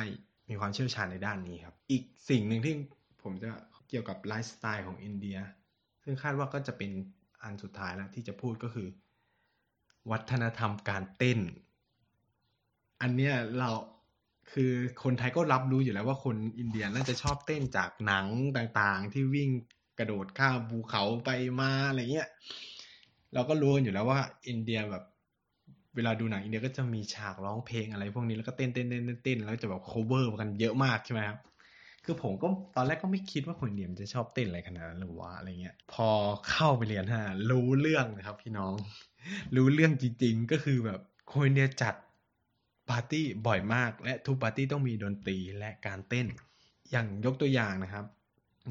[0.50, 2.76] มีความเชี่ยวชาญในด้านนี้ครับ อีกสิ่งหนึ่งที่
[3.24, 3.50] ผมจะ
[3.89, 5.38] เกี่ยวกับไลฟ์สไตล์ของอินเดีย
[6.04, 6.91] ซึ่งคาดว่าก็จะเป็น
[7.44, 8.88] อันสุดท้ายแล้วที่จะพูดก็คือ
[10.12, 11.39] วัฒนธรรมการเต้น
[13.02, 13.70] อันเนี้ยเรา
[14.52, 14.72] คือ
[15.04, 18.28] คนไทยก็รับรู้อยู่แล้วว่าคนอินเดียน่าจะชอบเต้นจากหนัง
[18.58, 19.50] ต่างๆ ที่วิ่ง
[20.00, 21.30] กระโดดข้ามภูเขาไป
[21.60, 22.30] มาอะไรเงี้ย
[23.34, 25.04] เราก็รู้กันอยู่แล้วว่าอินเดียแบบ
[25.96, 31.39] เวลาดูหนังอินเดียก็จะมีฉากร้องเพลงอะไรพวกนี้แล้วก็เต้นเต้นเต้นเต้นแล้วจะแบบ cover กันเยอะมากใช่ไหมครับ
[32.06, 36.10] คือผมก็ตอนแรกก็ไม่คิดว่าคนอินเดียมจะชอบเต้นอะไรขนาดนั้นหรือว่าอะไรเงี้ย พอ
[36.50, 38.74] เข้าไปเรียนฮะรู้เรื่องนะครับ พี่น้อง
[39.56, 41.00] รู้เรื่องจริงๆ ก็คือแบบ
[41.32, 41.96] คนอินเดียจัด
[42.89, 46.28] ปาร์ตี้บ่อยมาก และทุกปาร์ตี้ต้องมีดนตรีและการเต้น
[46.91, 48.06] อย่างยกตัวอย่างนะครับ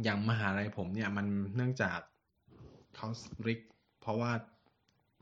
[0.05, 1.99] อย่างมหาลัยผมเนี่ยมันเนื่องจาก
[2.97, 3.09] เขา
[3.47, 3.61] ริก
[4.01, 4.33] เพราะว่า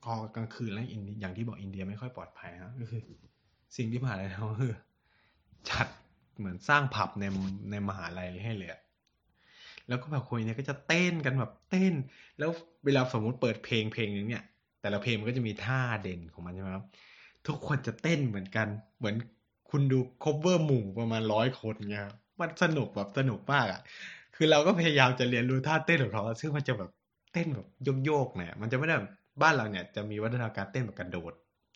[0.05, 3.01] พอกลางคืนแล้วอินอย่างที่บอกอินเดียไม่ค่อยปลอดภัยครับก็คือ
[3.77, 4.75] สิ่งที่มหาลัยทำคือ
[5.69, 5.87] จัด
[6.39, 7.25] เหมือนสร้างผับใน
[7.71, 8.71] ในมหาลัยให้เลย
[9.89, 11.95] แล้วก็แบบคนเนี่ยก็จะเต้นกันแบบเต้น
[12.39, 12.51] แล้ว
[12.85, 14.45] เวลาสมมติเปิดเพลงเพลงนึงเนี่ย
[14.81, 16.85] แต่ละเพลงมันก็จะมีท่าเด่นของมันใช่ไหมครับ
[17.47, 18.67] ทุกคนจะเต้นเหมือนกัน
[18.99, 19.17] เหมือน
[19.71, 22.07] คุณดูคบเวอร์หมู่ประมาณร้อยคนเงี้ย
[22.41, 23.81] มันสนุกแบบสนุกมากอะ
[24.37, 26.91] คือเราก็พยายามจะเรียนรู้ท่าเต้นของเขาซึ่งมันจะแบบ
[27.33, 27.69] เต้นแบบ
[28.05, 28.97] โยกๆเนี่ยมันจะไม่ได้
[29.43, 31.33] บ้านเราเนี่ยจะมีวัฒนธรรมการเต้นแบบกระโดด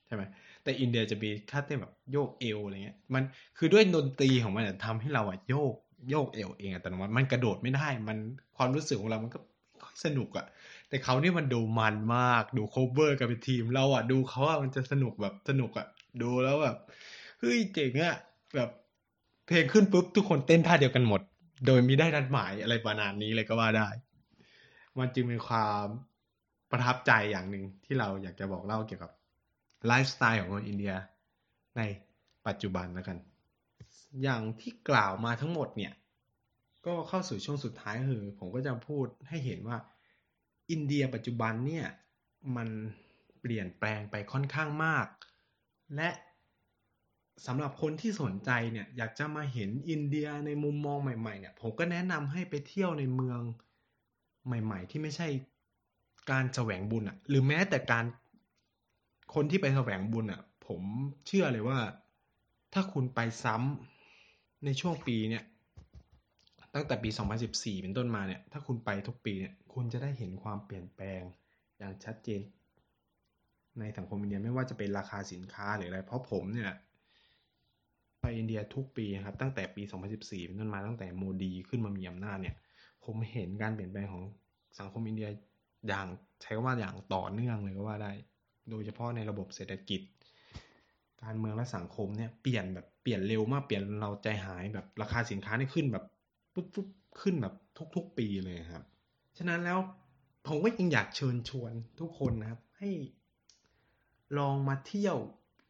[0.07, 0.23] ใช่ไหม
[0.63, 3.23] แต่อินเดียจะมีท่าเต้นแบบโยกเอวอะไรเงี้ย มัน
[3.59, 5.75] คือด้วยดนตรีของมันเนี่ยทำให้เราอะโยก
[6.11, 8.19] โยกเอวเองอัตโนมัติมันกระโดดไม่ได้ มัน
[8.57, 9.39] ความรู้สึกของเรามันก็
[9.85, 10.47] ค่อยสนุกอะ
[10.89, 15.87] แต่เขานี่มันดูมันมาก ดู cover กันเป็นทีมเราอะดูเขาอะมันจะสนุกแบบสนุกอะ
[16.23, 16.77] ดูแล้วแบบ
[17.41, 18.17] เฮ้ยเจ๋งอะ
[18.55, 18.71] แบบ
[19.47, 21.21] เพลงขึ้นปุ๊บทุกคนเต้นท่าเดียวกันหมด
[21.67, 23.89] โดยมิได้นัดหมายอะไรประมาณนี้เลยก็ว่าได้
[24.99, 25.87] มันจึงเป็นความ
[26.75, 29.13] ประทับใจอย่างหนึ่งที่เราอยากจะบอกเล่าเกี่ยวกับ
[29.87, 30.95] ไลฟ์สไตล์ของคนอินเดีย
[31.77, 31.83] ใน
[32.47, 33.19] ปัจจุบันแล้วกัน
[34.23, 35.93] อย่างที่กล่าวมาทั้งหมดเนี่ย
[36.87, 39.79] ก็เข้าสู่ช่วงสุดท้ายคือ ผมก็จะพูดให้เห็นว่า
[40.71, 41.87] อินเดียปัจจุบันเนี่ย
[42.57, 42.69] มัน
[43.41, 45.07] เปลี่ยนแปลงไปค่อนข้างมาก
[45.97, 46.11] และ
[47.47, 53.41] สำหรับคนที่สนใจเนี่ยอยากจะมาเห็นอินเดียในมุมมองใหม่ๆเนี่ยผมก็แนะนำให้ไปเที่ยวในเมือง
[54.47, 55.29] ใหม่ ๆ ที่ไม่ใช่
[56.31, 58.05] การแสวงบุญอะหรือแม้แต่การ
[59.35, 60.83] คนที่ไปแสวงบุญอะผม
[61.27, 61.79] เชื่อเลยว่า
[62.75, 65.45] ถ้าคุณไปซ้ำในช่วงปีเนี่ย
[66.75, 67.11] ตั้งแต่ปี
[67.47, 71.23] 2014 เป็นต้นมาเนี่ย ถ้าคุณไปทุกปีเนี่ย คุณจะได้เห็นความเปลี่ยนแปลง
[71.79, 72.43] อย่างชัดเจน
[73.79, 76.73] ในสังคมอินเดียไม่ว่าจะเป็นราคาสินค้าหรืออะไร เพราะผมเนี่ย
[78.21, 79.83] ไปอินเดียทุกปีครับตั้งแต่ปี
[80.15, 82.57] 2014 เป็นต้นมาตั้งแต่โมดีขึ้นมามีอำนาจเนี่ย
[83.05, 84.25] ผมเห็นการเปลี่ยนแปลงของ
[84.79, 85.29] สังคมอินเดีย
[85.89, 86.07] อย่าง
[86.43, 88.13] ใช้คำว่าอย่างต่อเนื่องเลยก็ว่าได้
[88.71, 90.01] โดยเฉพาะในระบบเศรษฐกิจ
[91.23, 96.05] การเมืองและสังคมเนี่ยเปลี่ยนแบบเปลี่ยนเร็วมากเปลี่ยนเราใจหายแบบราคาสินค้านี่ขึ้นแบบ
[96.55, 96.89] ปุ๊บปุ๊บ
[97.21, 97.55] ขึ้นแบบ
[97.97, 98.85] ทุก ๆ ปีเลยครับ
[99.39, 99.79] ฉะนั้นแล้ว
[100.47, 102.91] ผมก็ยังอยากเชิญชวนทุกคนนะครับ ให้
[104.39, 105.17] ลองมาเที่ยว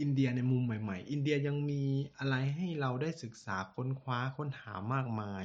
[0.01, 1.83] อินเดียในมุมใหม่ ๆ อินเดียยังมี
[2.19, 5.45] อะไรให้เราได้ศึกษาค้นคว้าค้นหามากมาย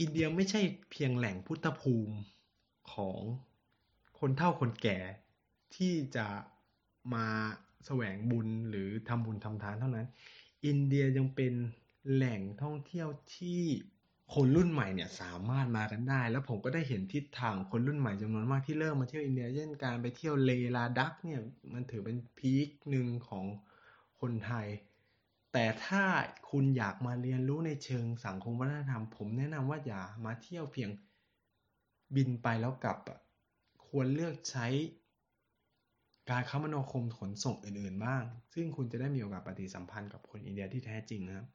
[0.00, 0.60] อินเดียไม่ใช่
[0.90, 2.16] เพียงแหล่งพุทธภูมิ
[2.92, 3.20] ของ
[4.18, 4.98] คนเฒ่าคนแก่
[5.76, 6.26] ที่จะ
[7.14, 7.26] มา
[7.86, 10.06] แสวงบุญหรือทำบุญทำทานเท่านั้น
[10.66, 11.54] อินเดียยังเป็น
[12.12, 13.62] แหล่งท่องเที่ยวที่
[14.34, 21.40] คนรุ่นใหม่เนี่ยสามารถมากันได้ แล้วผมก็ได้เห็นทิศทางคนรุ่นใหม่จำนวนมากที่เริ่มมาเที่ยวอินเดียเช่นการไปเที่ยวเลห์ลาดักเนี่ย
[21.72, 23.44] มันถือเป็น peak หนึ่งของ
[24.20, 24.66] คนไทย
[25.52, 26.04] แต่ถ้า
[26.50, 30.90] คุณอยากมาเรียนรู้ในเชิงสังคมวัฒนธรรม ผมแนะนำว่าอย่ามาเที่ยวเพียง
[32.14, 33.18] บินไปแล้วกลับอะ
[33.88, 34.66] ควรเลือกใช้
[36.30, 38.22] การคมนาคมขนส่งอื่นๆบ้าง
[38.54, 41.46] ซึ่งคุณจะได้มีโอกาสปฏิสัมพันธ์กับคนอินเดียที่แท้จริงนะครับ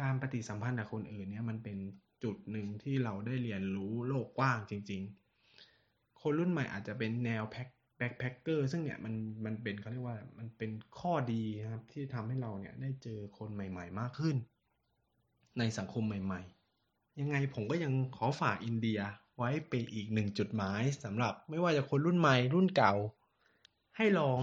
[0.00, 1.78] การปฏิสัมพันธ์กับคนอื่นเนี่ยมันเป็น
[2.24, 5.02] จุดหนึ่งที่เราได้เรียนรู้โลกกว้างจริง
[5.60, 7.68] ๆ คนรุ่นใหม่อาจจะเป็นแนวแพ็ค
[7.98, 9.14] แบ็คแพคเกอร์ซึ่งเนี่ยมัน
[9.44, 14.36] มันเป็นเขาเรียกว่ามันเป็นข้อดีนะครับที่ทำให้เราเนี่ยได้เจอคนใหม่ ๆ มากขึ้น
[15.58, 16.40] ในสังคมใหม่
[16.80, 19.00] ๆ ยังไงผมก็ยังขอฝากอินเดีย
[19.36, 22.94] ไว้เป็นอีกหนึ่งจุดหมายสำหรับไม่ว่าจะคนรุ่นใหม่รุ่นเก่า
[23.96, 24.38] ให้ลอง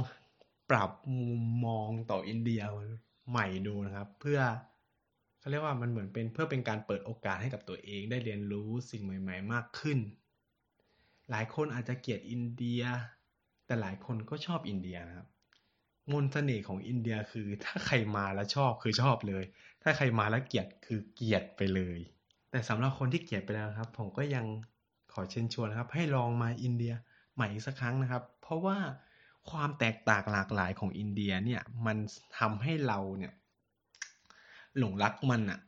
[0.70, 2.62] ปรับมุมมองต่ออินเดีย
[3.30, 4.40] ใหม่ดูนะครับ เพื่อ
[5.40, 10.00] เขาเรียกว่ามันเหมือนเป็นเพื่อเป็นการเปิดโอกาสให้กับตัวเองได้เรียนรู้สิ่งใหม่ ๆ มากขึ้น
[11.30, 12.82] หลายคนอาจจะเกลียดอินเดีย
[13.66, 15.28] แต่หลายคนก็ชอบอินเดียนะครับ
[16.12, 19.44] มนต์เสน่ห์ของอินเดียคือถ้าใครมาแล้วชอบคือชอบเลย
[19.84, 21.98] ถ้าใครมาแล้วเกลียดคือเกลียดไปเลย
[22.52, 24.46] แต่สำหรับคนที่เกลียดไปแล้วครับ ผมก็ยัง
[25.14, 26.94] ขอเชิญชวนนะครับ ให้ลองมาอินเดีย
[27.36, 28.78] ใหม่อีกสักครั้งนะครับ เพราะว่า
[29.50, 31.98] ความแตกต่างหลากหลายของอินเดียเนี่ยมัน
[32.40, 33.34] ทำให้เราเนี่ย
[34.78, 35.60] หลงรักมันอะ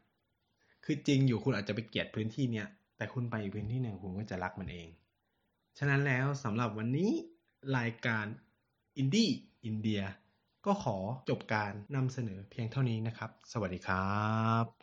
[0.85, 2.67] คือจริงอยู่คุณอาจจะไปเกลียดพื้นที่เนี้ย
[2.97, 4.87] แต่คุณไปอีกพื้นที่หนึ่งคุณก็จะรักมันเอง
[5.77, 7.11] ฉะนั้นแล้วสำหรับวันนี้
[7.77, 8.25] รายการ
[8.97, 9.29] อินดี้
[9.65, 10.01] อินเดีย
[10.65, 10.97] ก็ขอ
[11.29, 14.17] จบการนำเสนอเพียงเท่านี้นะครับ สวัสดีครั
[14.63, 14.65] บ